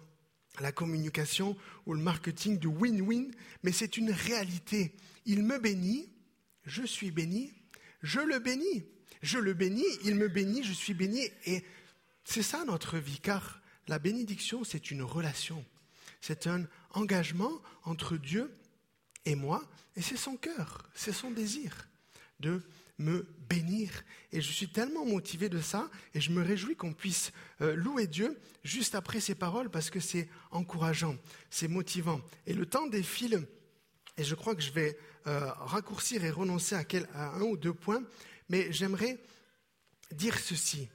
la 0.61 0.73
communication 0.73 1.57
ou 1.87 1.95
le 1.95 2.01
marketing 2.01 2.59
du 2.59 2.69
win-win, 2.69 3.31
mais 3.63 3.73
c'est 3.73 3.97
une 3.97 4.11
réalité. 4.11 4.95
Il 5.27 5.43
me 5.43 5.59
bénit, 5.59 6.09
je 6.65 6.85
suis 6.85 7.11
béni, 7.11 7.53
je 8.03 8.21
le 8.21 8.39
bénis. 8.39 8.85
Je 9.25 9.39
le 9.39 9.55
bénis, 9.55 9.87
il 10.05 10.17
me 10.17 10.29
bénit, 10.29 10.63
je 10.63 10.75
suis 10.75 10.93
béni. 10.93 11.27
Et 11.47 11.65
c'est 12.25 12.43
ça 12.43 12.65
notre 12.67 12.99
vie, 12.99 13.21
car 13.21 13.63
la 13.89 13.99
bénédiction, 13.99 14.65
c'est 14.65 14.91
une 14.91 15.03
relation. 15.03 15.65
C'est 16.21 16.47
un 16.47 16.67
engagement 16.91 17.63
entre 17.85 18.19
Dieu 18.19 18.55
et 19.25 19.35
moi, 19.35 19.67
et 19.97 20.03
c'est 20.03 20.19
son 20.19 20.37
cœur, 20.37 20.91
c'est 20.95 21.13
son 21.13 21.31
désir 21.31 21.89
de 22.41 22.63
me 22.99 23.27
bénir. 23.49 24.05
Et 24.33 24.41
je 24.41 24.51
suis 24.51 24.69
tellement 24.69 25.05
motivé 25.05 25.49
de 25.49 25.61
ça, 25.61 25.91
et 26.15 26.21
je 26.21 26.31
me 26.31 26.43
réjouis 26.43 26.77
qu'on 26.77 26.93
puisse 26.93 27.33
euh, 27.61 27.75
louer 27.75 28.07
Dieu 28.07 28.39
juste 28.63 28.95
après 28.95 29.21
ces 29.21 29.35
paroles, 29.35 29.71
parce 29.71 29.91
que 29.91 30.01
c'est 30.01 30.29
encourageant, 30.51 31.17
c'est 31.51 31.69
motivant. 31.69 32.21
Et 32.47 32.55
le 32.55 32.67
temps 32.67 32.87
défile, 32.87 33.47
et 34.17 34.25
je 34.25 34.35
crois 34.35 34.55
que 34.55 34.63
je 34.63 34.73
vais 34.73 34.99
euh, 35.27 35.51
raccourcir 35.53 36.25
et 36.25 36.31
renoncer 36.31 36.75
à, 36.75 36.85
à 37.15 37.37
un 37.37 37.43
ou 37.43 37.57
deux 37.57 37.75
points, 37.75 38.03
mais 38.49 38.73
j'aimerais 38.73 39.19
dire 40.13 40.39
ceci. 40.39 40.89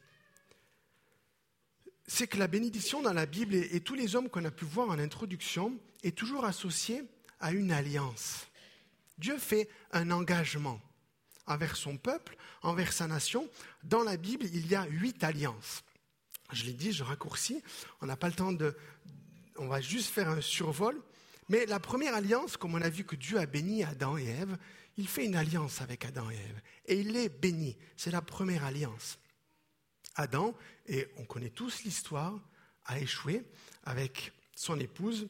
C'est 2.07 2.27
que 2.27 2.37
la 2.37 2.47
bénédiction 2.47 3.01
dans 3.01 3.13
la 3.13 3.25
Bible 3.25 3.53
et 3.53 3.81
tous 3.81 3.93
les 3.93 4.15
hommes 4.15 4.29
qu'on 4.29 4.45
a 4.45 4.51
pu 4.51 4.65
voir 4.65 4.89
en 4.89 4.97
introduction 4.97 5.77
est 6.01 6.17
toujours 6.17 6.45
associée 6.45 7.03
à 7.39 7.51
une 7.51 7.71
alliance. 7.71 8.47
Dieu 9.19 9.37
fait 9.37 9.69
un 9.91 10.09
engagement 10.09 10.81
envers 11.49 11.75
son 11.75 11.97
peuple, 11.97 12.37
envers 12.61 12.93
sa 12.93 13.07
nation. 13.07 13.49
Dans 13.83 14.03
la 14.03 14.15
Bible, 14.15 14.45
il 14.45 14.67
y 14.67 14.75
a 14.75 14.85
huit 14.85 15.21
alliances. 15.23 15.83
Je 16.53 16.63
l'ai 16.63 16.73
dit, 16.73 16.93
je 16.93 17.03
raccourcis. 17.03 17.61
On 18.01 18.05
n'a 18.05 18.15
pas 18.15 18.27
le 18.27 18.35
temps 18.35 18.53
de. 18.53 18.75
On 19.57 19.67
va 19.67 19.81
juste 19.81 20.09
faire 20.09 20.29
un 20.29 20.41
survol. 20.41 21.01
Mais 21.49 21.65
la 21.65 21.79
première 21.79 22.13
alliance, 22.13 22.57
comme 22.57 22.75
on 22.75 22.81
a 22.81 22.89
vu 22.89 23.03
que 23.03 23.15
Dieu 23.15 23.39
a 23.39 23.45
béni 23.45 23.83
Adam 23.83 24.17
et 24.17 24.25
Ève, 24.25 24.57
il 24.97 25.07
fait 25.07 25.25
une 25.25 25.35
alliance 25.35 25.81
avec 25.81 26.05
Adam 26.05 26.29
et 26.29 26.35
Ève. 26.35 26.61
Et 26.85 26.99
il 26.99 27.11
les 27.11 27.27
bénit. 27.27 27.77
C'est 27.97 28.11
la 28.11 28.21
première 28.21 28.63
alliance. 28.63 29.17
Adam, 30.15 30.55
et 30.85 31.07
on 31.17 31.25
connaît 31.25 31.49
tous 31.49 31.83
l'histoire, 31.83 32.39
a 32.85 32.99
échoué 32.99 33.43
avec 33.83 34.31
son 34.55 34.79
épouse. 34.79 35.27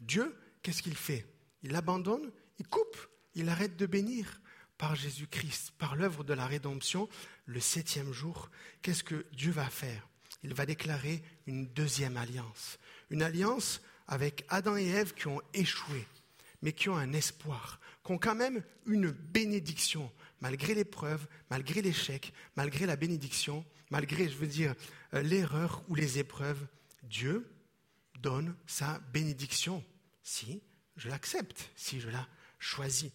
Dieu, 0.00 0.34
qu'est-ce 0.62 0.82
qu'il 0.82 0.96
fait? 0.96 1.26
Il 1.62 1.72
l'abandonne, 1.72 2.30
il 2.58 2.66
coupe, 2.66 2.96
il 3.34 3.48
arrête 3.48 3.76
de 3.76 3.86
bénir 3.86 4.40
par 4.78 4.94
Jésus-Christ, 4.94 5.72
par 5.78 5.96
l'œuvre 5.96 6.24
de 6.24 6.34
la 6.34 6.46
rédemption, 6.46 7.08
le 7.46 7.60
septième 7.60 8.12
jour, 8.12 8.50
qu'est-ce 8.82 9.04
que 9.04 9.26
Dieu 9.32 9.50
va 9.50 9.68
faire? 9.68 10.08
Il 10.42 10.54
va 10.54 10.66
déclarer 10.66 11.22
une 11.46 11.66
deuxième 11.66 12.16
alliance. 12.16 12.78
Une 13.10 13.22
alliance 13.22 13.80
avec 14.06 14.44
Adam 14.48 14.76
et 14.76 14.86
Ève 14.86 15.14
qui 15.14 15.28
ont 15.28 15.40
échoué, 15.54 16.06
mais 16.62 16.72
qui 16.72 16.88
ont 16.88 16.96
un 16.96 17.12
espoir, 17.12 17.80
qui 18.04 18.12
ont 18.12 18.18
quand 18.18 18.34
même 18.34 18.62
une 18.86 19.10
bénédiction, 19.10 20.12
malgré 20.40 20.74
l'épreuve, 20.74 21.26
malgré 21.50 21.82
l'échec, 21.82 22.32
malgré 22.56 22.86
la 22.86 22.96
bénédiction, 22.96 23.64
malgré, 23.90 24.28
je 24.28 24.36
veux 24.36 24.46
dire, 24.46 24.74
euh, 25.14 25.22
l'erreur 25.22 25.82
ou 25.88 25.94
les 25.94 26.18
épreuves. 26.18 26.66
Dieu 27.02 27.48
donne 28.20 28.56
sa 28.66 28.98
bénédiction 29.12 29.84
si 30.22 30.62
je 30.96 31.08
l'accepte, 31.08 31.70
si 31.76 32.00
je 32.00 32.08
la 32.08 32.26
choisis. 32.58 33.12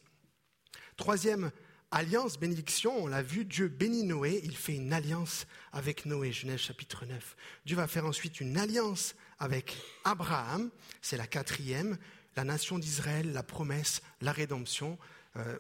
Troisième 1.02 1.50
alliance, 1.90 2.38
bénédiction, 2.38 2.96
on 2.96 3.08
l'a 3.08 3.24
vu, 3.24 3.44
Dieu 3.44 3.70
bénit 3.70 4.04
Noé, 4.04 4.40
il 4.44 4.56
fait 4.56 4.76
une 4.76 4.94
alliance 4.94 5.48
avec 5.72 6.06
Noé, 6.06 6.32
Genèse 6.32 6.60
chapitre 6.60 7.08
9. 7.08 7.36
Dieu 7.66 7.76
va 7.76 7.88
faire 7.88 8.06
ensuite 8.06 8.40
une 8.40 8.56
alliance 8.56 9.16
avec 9.40 9.76
Abraham, 10.04 10.70
c'est 11.02 11.18
la 11.18 11.26
quatrième, 11.26 11.98
la 12.36 12.44
nation 12.44 12.78
d'Israël, 12.78 13.34
la 13.34 13.42
promesse, 13.42 14.04
la 14.22 14.32
rédemption. 14.32 15.00
Euh, 15.38 15.58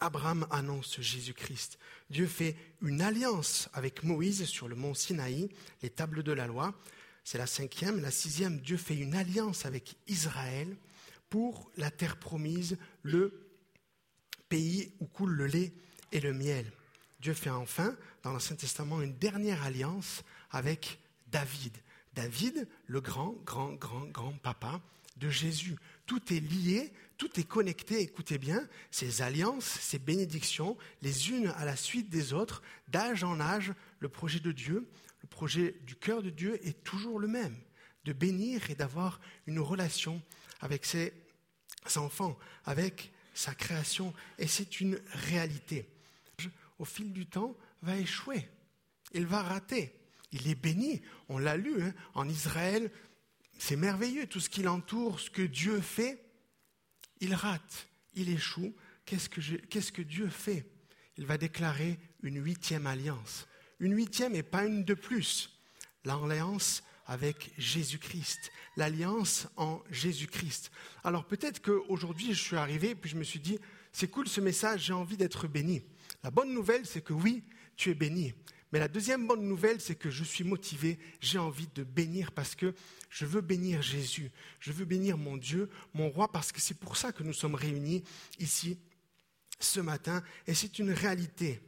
Abraham 0.00 0.44
annonce 0.50 1.00
Jésus-Christ. 1.00 1.78
Dieu 2.10 2.26
fait 2.26 2.56
une 2.80 3.00
alliance 3.00 3.68
avec 3.74 4.02
Moïse 4.02 4.44
sur 4.46 4.66
le 4.66 4.74
mont 4.74 4.92
Sinaï, 4.92 5.50
les 5.82 5.90
tables 5.90 6.24
de 6.24 6.32
la 6.32 6.48
loi. 6.48 6.74
C'est 7.22 7.38
la 7.38 7.46
cinquième. 7.46 8.02
La 8.02 8.10
sixième, 8.10 8.58
Dieu 8.58 8.76
fait 8.76 8.96
une 8.96 9.14
alliance 9.14 9.66
avec 9.66 9.94
Israël 10.08 10.76
pour 11.30 11.70
la 11.76 11.92
terre 11.92 12.16
promise, 12.18 12.76
le 13.04 13.41
pays 14.52 14.92
où 15.00 15.06
coule 15.06 15.32
le 15.32 15.46
lait 15.46 15.72
et 16.12 16.20
le 16.20 16.34
miel. 16.34 16.70
Dieu 17.20 17.32
fait 17.32 17.48
enfin, 17.48 17.96
dans 18.22 18.34
l'Ancien 18.34 18.54
Testament, 18.54 19.00
une 19.00 19.16
dernière 19.16 19.62
alliance 19.62 20.22
avec 20.50 20.98
David. 21.28 21.74
David, 22.12 22.68
le 22.86 23.00
grand, 23.00 23.34
grand, 23.46 23.72
grand, 23.72 24.04
grand 24.08 24.34
papa 24.42 24.82
de 25.16 25.30
Jésus. 25.30 25.76
Tout 26.04 26.34
est 26.34 26.40
lié, 26.40 26.92
tout 27.16 27.40
est 27.40 27.48
connecté, 27.48 28.02
écoutez 28.02 28.36
bien, 28.36 28.68
ces 28.90 29.22
alliances, 29.22 29.64
ces 29.64 29.98
bénédictions, 29.98 30.76
les 31.00 31.30
unes 31.30 31.54
à 31.56 31.64
la 31.64 31.76
suite 31.76 32.10
des 32.10 32.34
autres, 32.34 32.60
d'âge 32.88 33.24
en 33.24 33.40
âge, 33.40 33.72
le 34.00 34.10
projet 34.10 34.40
de 34.40 34.52
Dieu, 34.52 34.86
le 35.22 35.28
projet 35.28 35.76
du 35.86 35.96
cœur 35.96 36.22
de 36.22 36.28
Dieu 36.28 36.60
est 36.66 36.84
toujours 36.84 37.18
le 37.18 37.28
même, 37.28 37.56
de 38.04 38.12
bénir 38.12 38.70
et 38.70 38.74
d'avoir 38.74 39.18
une 39.46 39.60
relation 39.60 40.20
avec 40.60 40.84
ses 40.84 41.14
enfants, 41.96 42.38
avec 42.66 43.11
sa 43.34 43.54
création, 43.54 44.12
et 44.38 44.46
c'est 44.46 44.80
une 44.80 45.00
réalité. 45.12 45.88
Au 46.78 46.84
fil 46.84 47.12
du 47.12 47.26
temps, 47.26 47.56
va 47.82 47.96
échouer, 47.96 48.48
il 49.12 49.26
va 49.26 49.42
rater. 49.42 49.94
Il 50.34 50.48
est 50.48 50.54
béni, 50.54 51.02
on 51.28 51.38
l'a 51.38 51.58
lu, 51.58 51.82
hein. 51.82 51.92
en 52.14 52.26
Israël, 52.26 52.90
c'est 53.58 53.76
merveilleux, 53.76 54.26
tout 54.26 54.40
ce 54.40 54.48
qui 54.48 54.62
l'entoure, 54.62 55.20
ce 55.20 55.30
que 55.30 55.42
Dieu 55.42 55.80
fait, 55.80 56.24
il 57.20 57.34
rate, 57.34 57.88
il 58.14 58.30
échoue. 58.30 58.74
Qu'est-ce 59.04 59.28
que, 59.28 59.40
qu'est-ce 59.40 59.92
que 59.92 60.02
Dieu 60.02 60.28
fait? 60.28 60.66
Il 61.16 61.26
va 61.26 61.38
déclarer 61.38 61.98
une 62.22 62.42
huitième 62.42 62.86
alliance. 62.86 63.46
Une 63.78 63.94
huitième 63.94 64.34
et 64.34 64.42
pas 64.42 64.64
une 64.64 64.84
de 64.84 64.94
plus. 64.94 65.50
L'alliance 66.04 66.82
avec 67.12 67.52
Jésus-Christ, 67.58 68.50
l'alliance 68.78 69.46
en 69.58 69.82
Jésus-Christ. 69.90 70.70
Alors 71.04 71.26
peut-être 71.26 71.60
qu'aujourd'hui 71.60 72.32
je 72.32 72.40
suis 72.40 72.56
arrivé 72.56 72.94
puis 72.94 73.10
je 73.10 73.16
me 73.16 73.22
suis 73.22 73.38
dit, 73.38 73.58
c'est 73.92 74.08
cool 74.08 74.26
ce 74.26 74.40
message, 74.40 74.86
j'ai 74.86 74.94
envie 74.94 75.18
d'être 75.18 75.46
béni. 75.46 75.82
La 76.24 76.30
bonne 76.30 76.54
nouvelle, 76.54 76.86
c'est 76.86 77.02
que 77.02 77.12
oui, 77.12 77.44
tu 77.76 77.90
es 77.90 77.94
béni. 77.94 78.32
Mais 78.72 78.78
la 78.78 78.88
deuxième 78.88 79.26
bonne 79.26 79.46
nouvelle, 79.46 79.78
c'est 79.78 79.94
que 79.94 80.08
je 80.08 80.24
suis 80.24 80.42
motivé, 80.42 80.98
j'ai 81.20 81.36
envie 81.36 81.68
de 81.74 81.84
bénir 81.84 82.32
parce 82.32 82.54
que 82.54 82.74
je 83.10 83.26
veux 83.26 83.42
bénir 83.42 83.82
Jésus, 83.82 84.32
je 84.58 84.72
veux 84.72 84.86
bénir 84.86 85.18
mon 85.18 85.36
Dieu, 85.36 85.68
mon 85.92 86.08
roi, 86.08 86.32
parce 86.32 86.50
que 86.50 86.62
c'est 86.62 86.78
pour 86.78 86.96
ça 86.96 87.12
que 87.12 87.22
nous 87.22 87.34
sommes 87.34 87.54
réunis 87.54 88.04
ici 88.38 88.78
ce 89.60 89.80
matin, 89.80 90.22
et 90.46 90.54
c'est 90.54 90.78
une 90.78 90.92
réalité. 90.92 91.60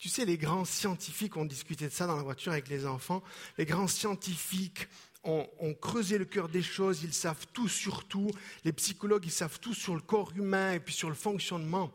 Tu 0.00 0.08
sais, 0.08 0.24
les 0.24 0.38
grands 0.38 0.64
scientifiques 0.64 1.36
ont 1.36 1.44
discuté 1.44 1.84
de 1.84 1.92
ça 1.92 2.06
dans 2.06 2.16
la 2.16 2.22
voiture 2.22 2.52
avec 2.52 2.68
les 2.68 2.86
enfants. 2.86 3.22
Les 3.58 3.66
grands 3.66 3.86
scientifiques 3.86 4.88
ont, 5.24 5.46
creusé 5.78 6.16
le 6.16 6.24
cœur 6.24 6.48
des 6.48 6.62
choses, 6.62 7.02
ils 7.02 7.12
savent 7.12 7.46
tout 7.52 7.68
sur 7.68 8.08
tout. 8.08 8.30
Les 8.64 8.72
psychologues, 8.72 9.26
ils 9.26 9.30
savent 9.30 9.60
tout 9.60 9.74
sur 9.74 9.94
le 9.94 10.00
corps 10.00 10.32
humain 10.34 10.72
et 10.72 10.80
puis 10.80 10.94
sur 10.94 11.10
le 11.10 11.14
fonctionnement. 11.14 11.92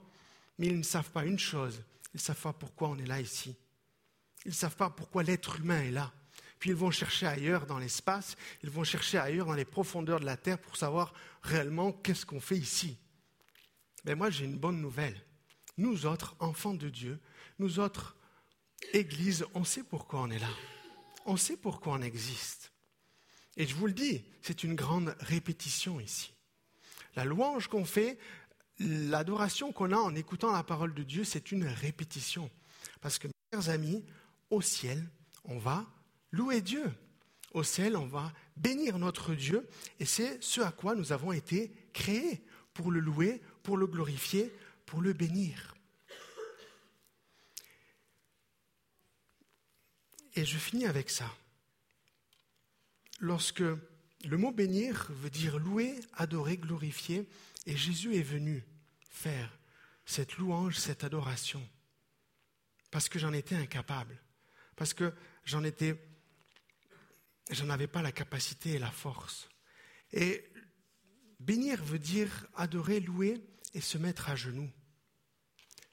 Mais 0.59 0.67
ils 0.67 0.77
ne 0.77 0.83
savent 0.83 1.09
pas 1.09 1.25
une 1.25 1.39
chose, 1.39 1.81
ils 2.13 2.17
ne 2.17 2.21
savent 2.21 2.39
pas 2.39 2.53
pourquoi 2.53 2.89
on 2.89 2.97
est 2.99 3.07
là 3.07 3.19
ici. 3.19 3.55
Ils 4.45 4.49
ne 4.49 4.53
savent 4.53 4.75
pas 4.75 4.91
pourquoi 4.91 5.23
l'être 5.23 5.59
humain 5.59 5.81
est 5.81 5.91
là. 5.91 6.13
Puis 6.59 6.69
ils 6.69 6.75
vont 6.75 6.91
chercher 6.91 7.25
ailleurs 7.25 7.65
dans 7.65 7.79
l'espace, 7.79 8.35
ils 8.61 8.69
vont 8.69 8.83
chercher 8.83 9.17
ailleurs 9.17 9.47
dans 9.47 9.53
les 9.53 9.65
profondeurs 9.65 10.19
de 10.19 10.25
la 10.25 10.37
Terre 10.37 10.59
pour 10.59 10.77
savoir 10.77 11.11
réellement 11.41 11.91
qu'est-ce 11.91 12.27
qu'on 12.27 12.39
fait 12.39 12.57
ici. 12.57 12.99
Mais 14.05 14.13
moi, 14.13 14.29
j'ai 14.29 14.45
une 14.45 14.59
bonne 14.59 14.79
nouvelle. 14.79 15.19
Nous 15.77 16.05
autres, 16.05 16.35
enfants 16.39 16.75
de 16.75 16.87
Dieu, 16.87 17.19
nous 17.59 17.79
autres, 17.79 18.15
Église, 18.93 19.45
on 19.53 19.63
sait 19.63 19.83
pourquoi 19.83 20.21
on 20.21 20.29
est 20.29 20.39
là. 20.39 20.49
On 21.25 21.37
sait 21.37 21.57
pourquoi 21.57 21.93
on 21.93 22.01
existe. 22.01 22.71
Et 23.57 23.65
je 23.65 23.75
vous 23.75 23.87
le 23.87 23.93
dis, 23.93 24.23
c'est 24.41 24.63
une 24.63 24.75
grande 24.75 25.15
répétition 25.19 25.99
ici. 25.99 26.33
La 27.15 27.23
louange 27.23 27.67
qu'on 27.67 27.85
fait, 27.85 28.17
l'adoration 28.79 29.71
qu'on 29.71 29.91
a 29.91 29.97
en 29.97 30.15
écoutant 30.15 30.51
la 30.51 30.63
parole 30.63 30.93
de 30.93 31.03
Dieu, 31.03 31.23
c'est 31.23 31.51
une 31.51 31.65
répétition. 31.65 32.51
Parce 33.01 33.17
que, 33.17 33.27
mes 33.27 33.33
chers 33.53 33.69
amis, 33.69 34.03
au 34.49 34.61
ciel, 34.61 35.07
on 35.45 35.57
va 35.57 35.85
louer 36.31 36.61
Dieu. 36.61 36.91
Au 37.53 37.63
ciel, 37.63 37.95
on 37.95 38.05
va 38.05 38.33
bénir 38.57 38.99
notre 38.99 39.33
Dieu. 39.33 39.67
Et 39.99 40.05
c'est 40.05 40.43
ce 40.43 40.59
à 40.59 40.71
quoi 40.71 40.93
nous 40.93 41.13
avons 41.13 41.31
été 41.31 41.71
créés, 41.93 42.43
pour 42.73 42.91
le 42.91 42.99
louer, 42.99 43.41
pour 43.63 43.77
le 43.77 43.87
glorifier, 43.87 44.53
pour 44.85 45.01
le 45.01 45.13
bénir. 45.13 45.74
Et 50.35 50.45
je 50.45 50.57
finis 50.57 50.85
avec 50.85 51.09
ça. 51.09 51.31
Lorsque 53.19 53.63
le 54.25 54.37
mot 54.37 54.51
bénir 54.51 55.07
veut 55.11 55.29
dire 55.29 55.57
louer, 55.57 55.99
adorer, 56.13 56.57
glorifier, 56.57 57.27
et 57.65 57.77
Jésus 57.77 58.15
est 58.15 58.23
venu 58.23 58.63
faire 59.09 59.57
cette 60.05 60.37
louange, 60.37 60.77
cette 60.77 61.03
adoration, 61.03 61.67
parce 62.91 63.09
que 63.09 63.17
j'en 63.17 63.33
étais 63.33 63.55
incapable, 63.55 64.19
parce 64.75 64.93
que 64.93 65.13
j'en 65.45 65.63
étais, 65.63 65.95
j'en 67.51 67.69
avais 67.69 67.87
pas 67.87 68.01
la 68.01 68.11
capacité 68.11 68.73
et 68.73 68.79
la 68.79 68.91
force. 68.91 69.49
Et 70.11 70.45
bénir 71.39 71.83
veut 71.83 71.99
dire 71.99 72.47
adorer, 72.55 72.99
louer 72.99 73.41
et 73.73 73.81
se 73.81 73.97
mettre 73.97 74.29
à 74.29 74.35
genoux. 74.35 74.71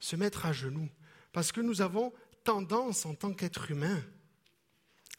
Se 0.01 0.17
mettre 0.17 0.47
à 0.47 0.53
genoux. 0.53 0.91
Parce 1.33 1.53
que 1.53 1.61
nous 1.61 1.81
avons 1.81 2.13
tendance 2.45 3.07
en 3.07 3.15
tant 3.15 3.33
qu'être 3.33 3.71
humain 3.71 4.03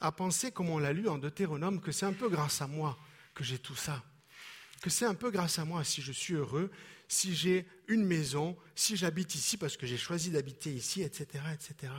à 0.04 0.12
penser, 0.12 0.52
comme 0.52 0.70
on 0.70 0.80
l'a 0.80 0.92
lu 0.92 1.08
en 1.08 1.18
Deutéronome, 1.18 1.80
que 1.80 1.94
c'est 1.94 2.06
un 2.06 2.14
peu 2.14 2.30
grâce 2.30 2.62
à 2.62 2.68
moi 2.68 3.00
que 3.34 3.44
j'ai 3.44 3.58
tout 3.58 3.76
ça. 3.76 4.04
que 4.82 4.90
c'est 4.90 5.06
un 5.06 5.16
peu 5.16 5.32
grâce 5.32 5.60
à 5.60 5.66
moi 5.66 5.86
si 5.86 6.02
je 6.02 6.12
suis 6.12 6.34
heureux, 6.34 6.70
si 7.08 7.34
j'ai 7.34 7.66
une 7.88 8.04
maison, 8.04 8.58
si 8.76 8.98
j'habite 8.98 9.34
ici 9.34 9.56
parce 9.56 9.78
que 9.78 9.88
j'ai 9.88 9.98
choisi 9.98 10.30
d'habiter 10.30 10.74
ici, 10.74 11.02
etc., 11.02 11.42
etc. 11.54 11.94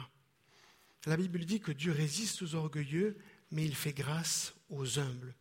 La 1.07 1.17
Bible 1.17 1.47
dit 1.47 1.61
que 1.61 1.73
Dieu 1.73 1.93
résiste 1.93 2.43
aux 2.43 2.55
orgueilleux, 2.55 3.17
mais 3.51 3.65
il 3.65 3.75
fait 3.75 3.95
grâce 3.95 4.53
aux 4.69 4.99
humbles, 4.99 5.35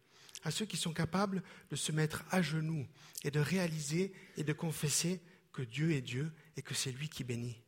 à 0.44 0.52
ceux 0.52 0.66
qui 0.66 0.78
sont 0.78 0.94
capables 0.94 1.44
de 1.70 1.76
se 1.76 1.92
mettre 1.92 2.24
à 2.32 2.42
genoux 2.42 2.88
et 3.26 3.32
de 3.32 3.42
réaliser 3.42 4.14
et 4.38 4.44
de 4.46 4.54
confesser 4.54 5.22
que 5.52 5.64
Dieu 5.64 5.92
est 5.92 6.02
Dieu 6.02 6.32
et 6.56 6.62
que 6.62 6.74
c'est 6.74 6.92
lui 6.92 7.10
qui 7.10 7.26
bénit. 7.26 7.63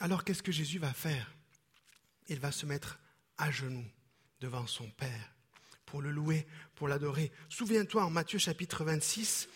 Alors 0.00 0.24
qu'est-ce 0.24 0.42
que 0.42 0.52
Jésus 0.52 0.78
va 0.78 0.92
faire? 0.92 1.34
Il 2.28 2.38
va 2.38 2.52
se 2.52 2.66
mettre 2.66 2.98
à 3.38 3.50
genoux 3.50 3.86
devant 4.40 4.66
son 4.66 4.88
Père 4.90 5.34
pour 5.86 6.02
le 6.02 6.10
louer, 6.10 6.46
pour 6.74 6.88
l'adorer. 6.88 7.32
Souviens-toi 7.48 8.04
en 8.04 8.10
Matthieu 8.10 8.38
chapitre 8.38 8.84
26, 8.84 9.48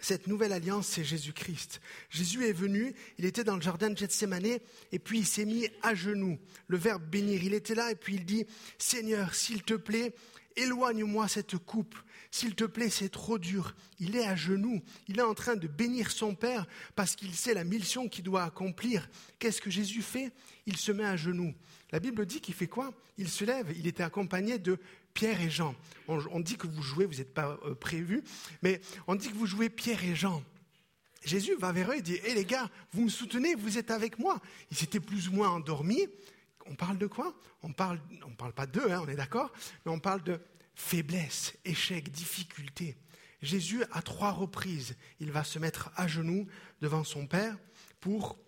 cette 0.00 0.26
nouvelle 0.26 0.52
alliance, 0.52 0.86
c'est 0.86 1.04
Jésus-Christ. 1.04 1.80
Jésus 2.08 2.46
est 2.46 2.52
venu, 2.52 2.94
il 3.18 3.24
était 3.24 3.44
dans 3.44 3.56
le 3.56 3.62
jardin 3.62 3.90
de 3.90 3.96
Gethsemane, 3.96 4.58
et 4.92 4.98
puis 4.98 5.18
il 5.18 5.26
s'est 5.26 5.44
mis 5.44 5.68
à 5.82 5.94
genoux. 5.94 6.38
Le 6.68 6.76
verbe 6.76 7.04
bénir, 7.04 7.42
il 7.42 7.54
était 7.54 7.74
là, 7.74 7.90
et 7.90 7.96
puis 7.96 8.14
il 8.14 8.24
dit, 8.24 8.46
Seigneur, 8.78 9.34
s'il 9.34 9.62
te 9.62 9.74
plaît, 9.74 10.14
éloigne-moi 10.56 11.28
cette 11.28 11.58
coupe. 11.58 11.96
S'il 12.30 12.54
te 12.54 12.64
plaît, 12.64 12.90
c'est 12.90 13.08
trop 13.08 13.38
dur. 13.38 13.74
Il 13.98 14.16
est 14.16 14.26
à 14.26 14.36
genoux. 14.36 14.82
Il 15.08 15.18
est 15.18 15.22
en 15.22 15.34
train 15.34 15.56
de 15.56 15.66
bénir 15.66 16.10
son 16.10 16.34
Père 16.34 16.66
parce 16.94 17.16
qu'il 17.16 17.34
sait 17.34 17.54
la 17.54 17.64
mission 17.64 18.08
qu'il 18.08 18.24
doit 18.24 18.44
accomplir. 18.44 19.08
Qu'est-ce 19.38 19.60
que 19.60 19.70
Jésus 19.70 20.02
fait? 20.02 20.32
Il 20.66 20.76
se 20.76 20.92
met 20.92 21.04
à 21.04 21.16
genoux. 21.16 21.54
La 21.90 22.00
Bible 22.00 22.26
dit 22.26 22.40
qu'il 22.40 22.54
fait 22.54 22.66
quoi? 22.66 22.92
Il 23.16 23.28
se 23.28 23.44
lève. 23.44 23.72
Il 23.76 23.86
était 23.86 24.02
accompagné 24.02 24.58
de 24.58 24.78
Pierre 25.14 25.40
et 25.40 25.50
Jean. 25.50 25.74
On, 26.06 26.40
dit 26.40 26.56
que 26.56 26.66
vous 26.66 26.82
jouez, 26.82 27.06
vous 27.06 27.16
n'êtes 27.16 27.32
pas 27.34 27.58
euh, 27.64 27.74
prévu, 27.74 28.22
mais 28.62 28.80
on 29.06 29.14
dit 29.14 29.28
que 29.28 29.34
vous 29.34 29.46
jouez 29.46 29.68
Pierre 29.68 30.04
et 30.04 30.14
Jean. 30.14 30.42
Jésus 31.24 31.56
va 31.56 31.72
vers 31.72 31.90
eux 31.90 31.96
et 31.96 32.02
dit 32.02 32.20
Hé 32.24 32.34
les 32.34 32.44
gars, 32.44 32.70
vous 32.92 33.02
me 33.04 33.08
soutenez, 33.08 33.54
vous 33.54 33.78
êtes 33.78 33.90
avec 33.90 34.18
moi. 34.18 34.40
Ils 34.70 34.84
étaient 34.84 35.00
plus 35.00 35.28
ou 35.28 35.32
moins 35.32 35.50
endormis. 35.50 36.06
On 36.66 36.74
parle 36.74 36.98
de 36.98 37.06
quoi? 37.06 37.34
On 37.62 37.72
parle, 37.72 37.98
on 38.24 38.34
parle 38.34 38.52
pas 38.52 38.66
d'eux, 38.66 38.92
hein, 38.92 39.02
on 39.04 39.08
est 39.08 39.16
d'accord, 39.16 39.50
mais 39.84 39.90
on 39.90 39.98
parle 39.98 40.22
de 40.22 40.38
faiblesse, 40.78 41.54
échec, 41.64 42.10
difficulté. 42.12 42.96
Jésus, 43.42 43.82
à 43.90 44.00
trois 44.00 44.30
reprises, 44.30 44.96
il 45.18 45.32
va 45.32 45.42
se 45.42 45.58
mettre 45.58 45.90
à 45.96 46.06
genoux 46.06 46.46
devant 46.80 47.02
son 47.02 47.26
Père 47.26 47.58
pour 48.00 48.38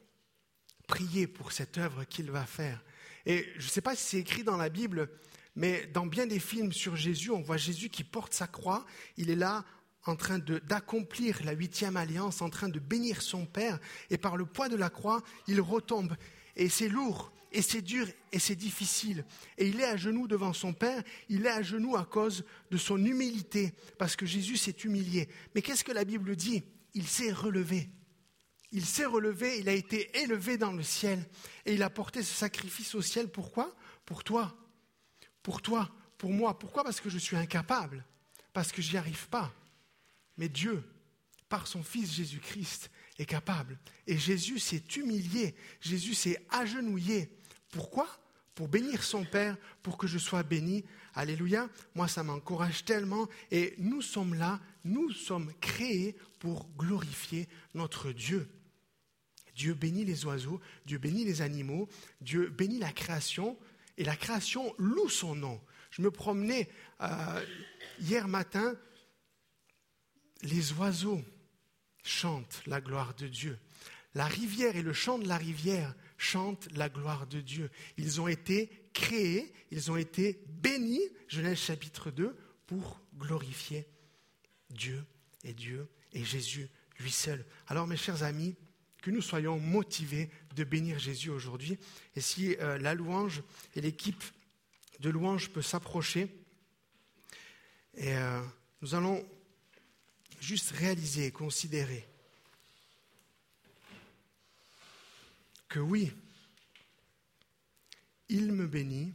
prier 0.87 1.27
pour 1.27 1.51
cette 1.51 1.77
œuvre 1.77 2.05
qu'il 2.05 2.31
va 2.31 2.47
faire. 2.47 2.83
Et 3.27 3.47
je 3.59 3.67
ne 3.67 3.71
sais 3.71 3.81
pas 3.81 3.97
si 3.97 4.05
c'est 4.05 4.19
écrit 4.19 4.45
dans 4.45 4.57
la 4.57 4.69
Bible, 4.69 5.11
mais 5.57 5.87
dans 5.89 6.07
bien 6.07 6.27
des 6.27 6.39
films 6.39 6.73
sur 6.73 6.95
Jésus, 6.95 7.31
on 7.31 7.43
voit 7.43 7.57
Jésus 7.57 7.91
qui 7.91 8.05
porte 8.05 8.33
sa 8.33 8.47
croix. 8.47 8.87
Il 9.17 9.29
est 9.29 9.37
là 9.37 9.65
en 10.07 10.15
train 10.15 10.39
d'accomplir 10.39 11.45
la 11.45 11.53
huitième 11.53 11.97
alliance, 11.97 12.43
en 12.43 12.49
train 12.49 12.69
de 12.69 12.79
bénir 12.79 13.23
son 13.23 13.45
Père. 13.45 13.81
Et 14.09 14.19
par 14.19 14.37
le 14.37 14.47
poids 14.47 14.69
de 14.69 14.77
la 14.77 14.89
croix, 14.89 15.23
il 15.49 15.61
retombe. 15.61 16.17
Et 16.55 16.69
c'est 16.69 16.89
lourd, 16.89 17.33
et 17.53 17.63
c'est 17.63 17.83
dur, 17.83 18.07
et 18.33 18.39
c'est 18.39 18.57
difficile. 18.57 19.25
Et 19.59 19.69
il 19.69 19.81
est 19.81 19.85
à 19.85 19.97
genoux 19.97 20.29
devant 20.29 20.53
son 20.53 20.73
Père. 20.73 21.03
Il 21.29 21.47
est 21.47 21.51
à 21.51 21.63
genoux 21.63 21.97
à 21.97 22.05
cause 22.05 22.45
de 22.71 22.77
son 22.77 23.05
humilité, 23.05 23.75
parce 23.99 24.17
que 24.17 24.27
Jésus 24.27 24.57
s'est 24.57 24.77
humilié. 24.85 25.29
Mais 25.55 25.63
qu'est-ce 25.63 25.85
que 25.85 25.93
la 25.93 26.05
Bible 26.05 26.37
dit? 26.37 26.63
Il 26.95 27.07
s'est 27.07 27.33
relevé. 27.33 27.89
Il 28.73 28.87
s'est 28.87 29.05
relevé, 29.05 29.59
il 29.59 29.69
a 29.69 29.73
été 29.73 30.17
élevé 30.23 30.57
dans 30.57 30.73
le 30.73 30.85
ciel 30.85 31.29
et 31.67 31.75
il 31.75 31.83
a 31.83 31.91
porté 31.91 32.23
ce 32.23 32.33
sacrifice 32.33 32.95
au 32.95 33.03
ciel. 33.03 33.29
Pourquoi? 33.29 33.75
Pour 34.07 34.23
toi, 34.23 34.57
pour 35.43 35.61
toi, 35.61 35.91
pour 36.17 36.31
moi. 36.31 36.57
Pourquoi? 36.57 36.85
Parce 36.85 37.01
que 37.01 37.11
je 37.11 37.19
suis 37.19 37.37
incapable, 37.37 38.05
parce 38.53 38.71
que 38.71 38.81
j'y 38.81 38.97
arrive 38.97 39.29
pas. 39.29 39.53
Mais 40.37 40.49
Dieu, 40.49 40.85
par 41.49 41.67
son 41.67 41.83
Fils 41.83 42.13
Jésus-Christ, 42.13 42.93
est 43.19 43.27
capable. 43.27 43.77
Et 44.07 44.17
Jésus 44.17 44.61
s'est 44.61 44.85
humilié, 44.97 45.57
Jésus 45.81 46.15
s'est 46.15 46.41
agenouillé. 46.51 47.29
Pourquoi? 47.71 48.09
Pour 48.55 48.69
bénir 48.69 49.03
son 49.03 49.25
Père, 49.25 49.57
pour 49.83 49.97
que 49.97 50.07
je 50.07 50.19
sois 50.19 50.43
béni. 50.43 50.85
Alléluia. 51.15 51.69
Moi, 51.95 52.09
ça 52.09 52.23
m'encourage 52.23 52.85
tellement. 52.85 53.29
Et 53.51 53.75
nous 53.79 54.03
sommes 54.03 54.35
là, 54.35 54.61
nous 54.85 55.11
sommes 55.13 55.53
créés 55.61 56.17
pour 56.39 56.69
glorifier 56.77 57.49
notre 57.75 58.13
Dieu. 58.13 58.49
Dieu 59.55 59.75
bénit 59.75 60.05
les 60.05 60.25
oiseaux, 60.25 60.61
Dieu 60.87 60.99
bénit 60.99 61.25
les 61.25 61.43
animaux, 61.43 61.89
Dieu 62.21 62.49
bénit 62.49 62.79
la 62.79 62.93
création, 62.93 63.59
et 63.99 64.05
la 64.05 64.17
création 64.17 64.75
loue 64.79 65.11
son 65.11 65.35
nom. 65.35 65.61
Je 65.91 66.01
me 66.01 66.11
promenais 66.11 66.71
euh, 67.03 67.45
hier 67.99 68.29
matin, 68.29 68.75
les 70.43 70.73
oiseaux 70.73 71.23
chantent 72.03 72.63
la 72.67 72.81
gloire 72.81 73.15
de 73.15 73.29
Dieu. 73.29 73.59
La 74.15 74.25
rivière 74.25 74.77
et 74.77 74.83
le 74.83 74.95
chant 74.95 75.19
de 75.19 75.29
la 75.29 75.37
rivière 75.37 75.95
chantent 76.21 76.69
la 76.73 76.91
gloire 76.91 77.27
de 77.27 77.41
Dieu. 77.41 77.71
Ils 77.97 78.21
ont 78.21 78.29
été 78.29 78.71
créés, 78.93 79.53
ils 79.71 79.91
ont 79.91 79.97
été 79.97 80.45
bénis, 80.49 81.01
Genèse 81.29 81.59
chapitre 81.59 82.11
2, 82.11 82.37
pour 82.67 83.01
glorifier 83.17 83.87
Dieu 84.69 85.03
et 85.45 85.55
Dieu 85.55 85.89
et 86.13 86.23
Jésus 86.23 86.69
lui 86.99 87.11
seul. 87.11 87.45
Alors 87.67 87.87
mes 87.87 87.97
chers 87.97 88.23
amis, 88.23 88.55
que 89.01 89.11
nous 89.11 89.23
soyons 89.23 89.59
motivés 89.59 90.31
de 90.55 90.63
bénir 90.63 90.99
Jésus 90.99 91.31
aujourd'hui. 91.31 91.79
Et 92.15 92.21
si 92.21 92.55
euh, 92.57 92.77
la 92.77 92.95
louange 92.95 93.43
et 93.75 93.81
l'équipe 93.81 94.23
de 94.99 95.09
louange 95.09 95.49
peut 95.49 95.63
s'approcher, 95.63 96.29
et 97.97 98.15
euh, 98.15 98.43
nous 98.83 98.95
allons 98.95 99.27
juste 100.39 100.73
réaliser 100.73 101.27
et 101.27 101.31
considérer 101.31 102.10
que 105.71 105.79
oui, 105.79 106.13
il 108.29 108.53
me 108.53 108.67
bénit, 108.67 109.15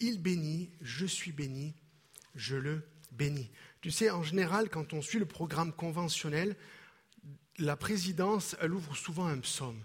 il 0.00 0.22
bénit, 0.22 0.70
je 0.80 1.04
suis 1.04 1.32
béni, 1.32 1.74
je 2.34 2.56
le 2.56 2.88
bénis. 3.12 3.50
Tu 3.80 3.90
sais, 3.90 4.10
en 4.10 4.22
général, 4.22 4.70
quand 4.70 4.94
on 4.94 5.02
suit 5.02 5.18
le 5.18 5.26
programme 5.26 5.72
conventionnel, 5.72 6.56
la 7.58 7.76
présidence, 7.76 8.56
elle 8.60 8.72
ouvre 8.72 8.96
souvent 8.96 9.26
un 9.26 9.38
psaume. 9.38 9.82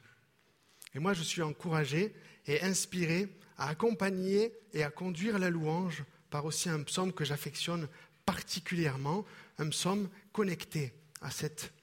Et 0.94 1.00
moi, 1.00 1.14
je 1.14 1.24
suis 1.24 1.42
encouragé 1.42 2.14
et 2.46 2.62
inspiré 2.62 3.36
à 3.58 3.70
accompagner 3.70 4.54
et 4.74 4.84
à 4.84 4.92
conduire 4.92 5.40
la 5.40 5.50
louange 5.50 6.04
par 6.30 6.46
aussi 6.46 6.70
un 6.70 6.84
psaume 6.84 7.12
que 7.12 7.26
j'affectionne 7.26 7.88
particulièrement, 8.26 9.26
un 9.58 9.70
psaume 9.70 10.10
connecté 10.32 10.94
à 11.22 11.32
cette 11.32 11.74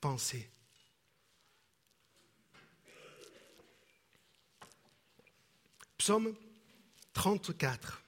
pensée. 0.00 0.51
Psaume 6.02 6.34
34. 7.12 8.02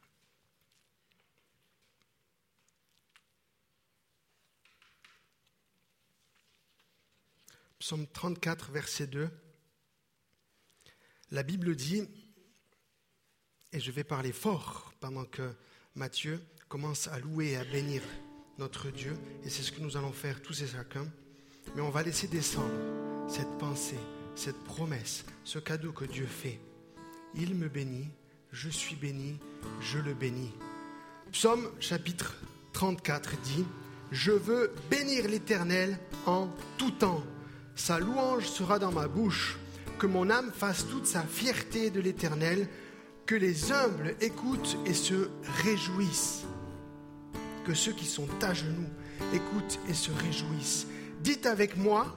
Psaume 7.78 8.08
34, 8.08 8.72
verset 8.72 9.06
2. 9.06 9.30
La 11.30 11.44
Bible 11.44 11.76
dit, 11.76 12.02
et 13.70 13.78
je 13.78 13.92
vais 13.92 14.02
parler 14.02 14.32
fort 14.32 14.92
pendant 14.98 15.24
que 15.24 15.54
Matthieu 15.94 16.44
commence 16.68 17.06
à 17.06 17.20
louer 17.20 17.52
et 17.52 17.56
à 17.58 17.64
bénir 17.64 18.02
notre 18.58 18.90
Dieu, 18.90 19.16
et 19.44 19.48
c'est 19.48 19.62
ce 19.62 19.70
que 19.70 19.80
nous 19.80 19.96
allons 19.96 20.12
faire 20.12 20.42
tous 20.42 20.62
et 20.62 20.66
chacun, 20.66 21.08
mais 21.76 21.80
on 21.80 21.90
va 21.90 22.02
laisser 22.02 22.26
descendre 22.26 22.74
cette 23.28 23.56
pensée, 23.58 24.00
cette 24.34 24.64
promesse, 24.64 25.24
ce 25.44 25.60
cadeau 25.60 25.92
que 25.92 26.06
Dieu 26.06 26.26
fait. 26.26 26.58
Il 27.36 27.54
me 27.54 27.68
bénit, 27.68 28.08
je 28.52 28.68
suis 28.68 28.96
béni, 28.96 29.38
je 29.80 29.98
le 29.98 30.14
bénis. 30.14 30.52
Psaume 31.32 31.68
chapitre 31.80 32.36
34 32.72 33.40
dit, 33.42 33.64
Je 34.12 34.32
veux 34.32 34.72
bénir 34.90 35.28
l'Éternel 35.28 35.98
en 36.26 36.48
tout 36.78 36.92
temps 36.92 37.24
sa 37.76 37.98
louange 37.98 38.46
sera 38.46 38.78
dans 38.78 38.92
ma 38.92 39.08
bouche, 39.08 39.58
que 39.98 40.06
mon 40.06 40.30
âme 40.30 40.52
fasse 40.52 40.86
toute 40.88 41.06
sa 41.06 41.22
fierté 41.22 41.90
de 41.90 42.00
l'Éternel, 42.00 42.68
que 43.26 43.34
les 43.34 43.72
humbles 43.72 44.14
écoutent 44.20 44.78
et 44.86 44.94
se 44.94 45.28
réjouissent, 45.64 46.44
que 47.66 47.74
ceux 47.74 47.92
qui 47.92 48.04
sont 48.04 48.28
à 48.42 48.54
genoux 48.54 48.88
écoutent 49.32 49.80
et 49.88 49.94
se 49.94 50.10
réjouissent. 50.12 50.86
Dites 51.20 51.46
avec 51.46 51.76
moi 51.76 52.14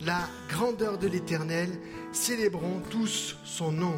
la 0.00 0.20
grandeur 0.48 0.98
de 0.98 1.08
l'Éternel, 1.08 1.68
célébrons 2.12 2.80
tous 2.90 3.36
son 3.44 3.72
nom. 3.72 3.94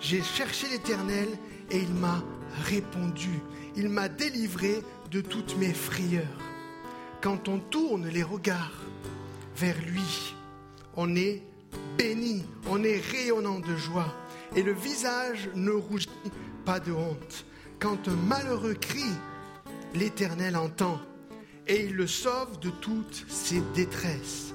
J'ai 0.00 0.22
cherché 0.22 0.68
l'Éternel 0.68 1.28
et 1.70 1.78
il 1.78 1.92
m'a 1.92 2.22
répondu, 2.64 3.40
il 3.76 3.88
m'a 3.88 4.08
délivré 4.08 4.82
de 5.10 5.20
toutes 5.20 5.56
mes 5.58 5.74
frayeurs. 5.74 6.24
Quand 7.20 7.48
on 7.48 7.58
tourne 7.58 8.06
les 8.06 8.22
regards 8.22 8.84
vers 9.56 9.76
lui, 9.86 10.34
on 10.96 11.16
est 11.16 11.42
béni, 11.96 12.44
on 12.68 12.84
est 12.84 13.00
rayonnant 13.10 13.58
de 13.58 13.76
joie. 13.76 14.14
Et 14.54 14.62
le 14.62 14.72
visage 14.72 15.50
ne 15.54 15.72
rougit 15.72 16.08
pas 16.64 16.78
de 16.78 16.92
honte. 16.92 17.44
Quand 17.80 18.08
un 18.08 18.16
malheureux 18.16 18.74
crie, 18.74 19.14
l'Éternel 19.94 20.56
entend 20.56 21.00
et 21.66 21.84
il 21.86 21.94
le 21.94 22.06
sauve 22.06 22.58
de 22.60 22.70
toutes 22.70 23.24
ses 23.28 23.60
détresses. 23.74 24.54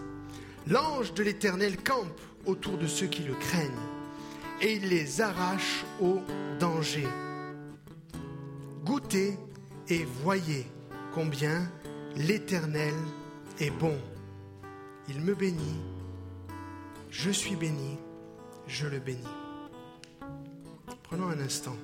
L'ange 0.67 1.13
de 1.13 1.23
l'Éternel 1.23 1.77
campe 1.77 2.21
autour 2.45 2.77
de 2.77 2.88
ceux 2.88 3.08
qui 3.08 3.23
le 3.23 3.34
craignent 3.34 3.92
et 4.63 4.76
il 4.76 4.88
les 4.88 5.19
arrache 5.19 5.84
au 6.02 6.21
danger. 6.60 7.08
Goûtez 8.86 9.38
et 9.89 10.06
voyez 10.23 10.65
combien 11.13 11.69
l'Éternel 12.15 12.93
est 13.60 13.71
bon. 13.71 13.97
Il 15.10 15.19
me 15.19 15.36
bénit, 15.36 15.82
je 17.12 17.30
suis 17.30 17.58
béni, 17.58 17.97
je 18.67 18.88
le 18.88 18.99
bénis. 18.99 19.19
Prenons 21.04 21.28
un 21.28 21.39
instant. 21.41 21.76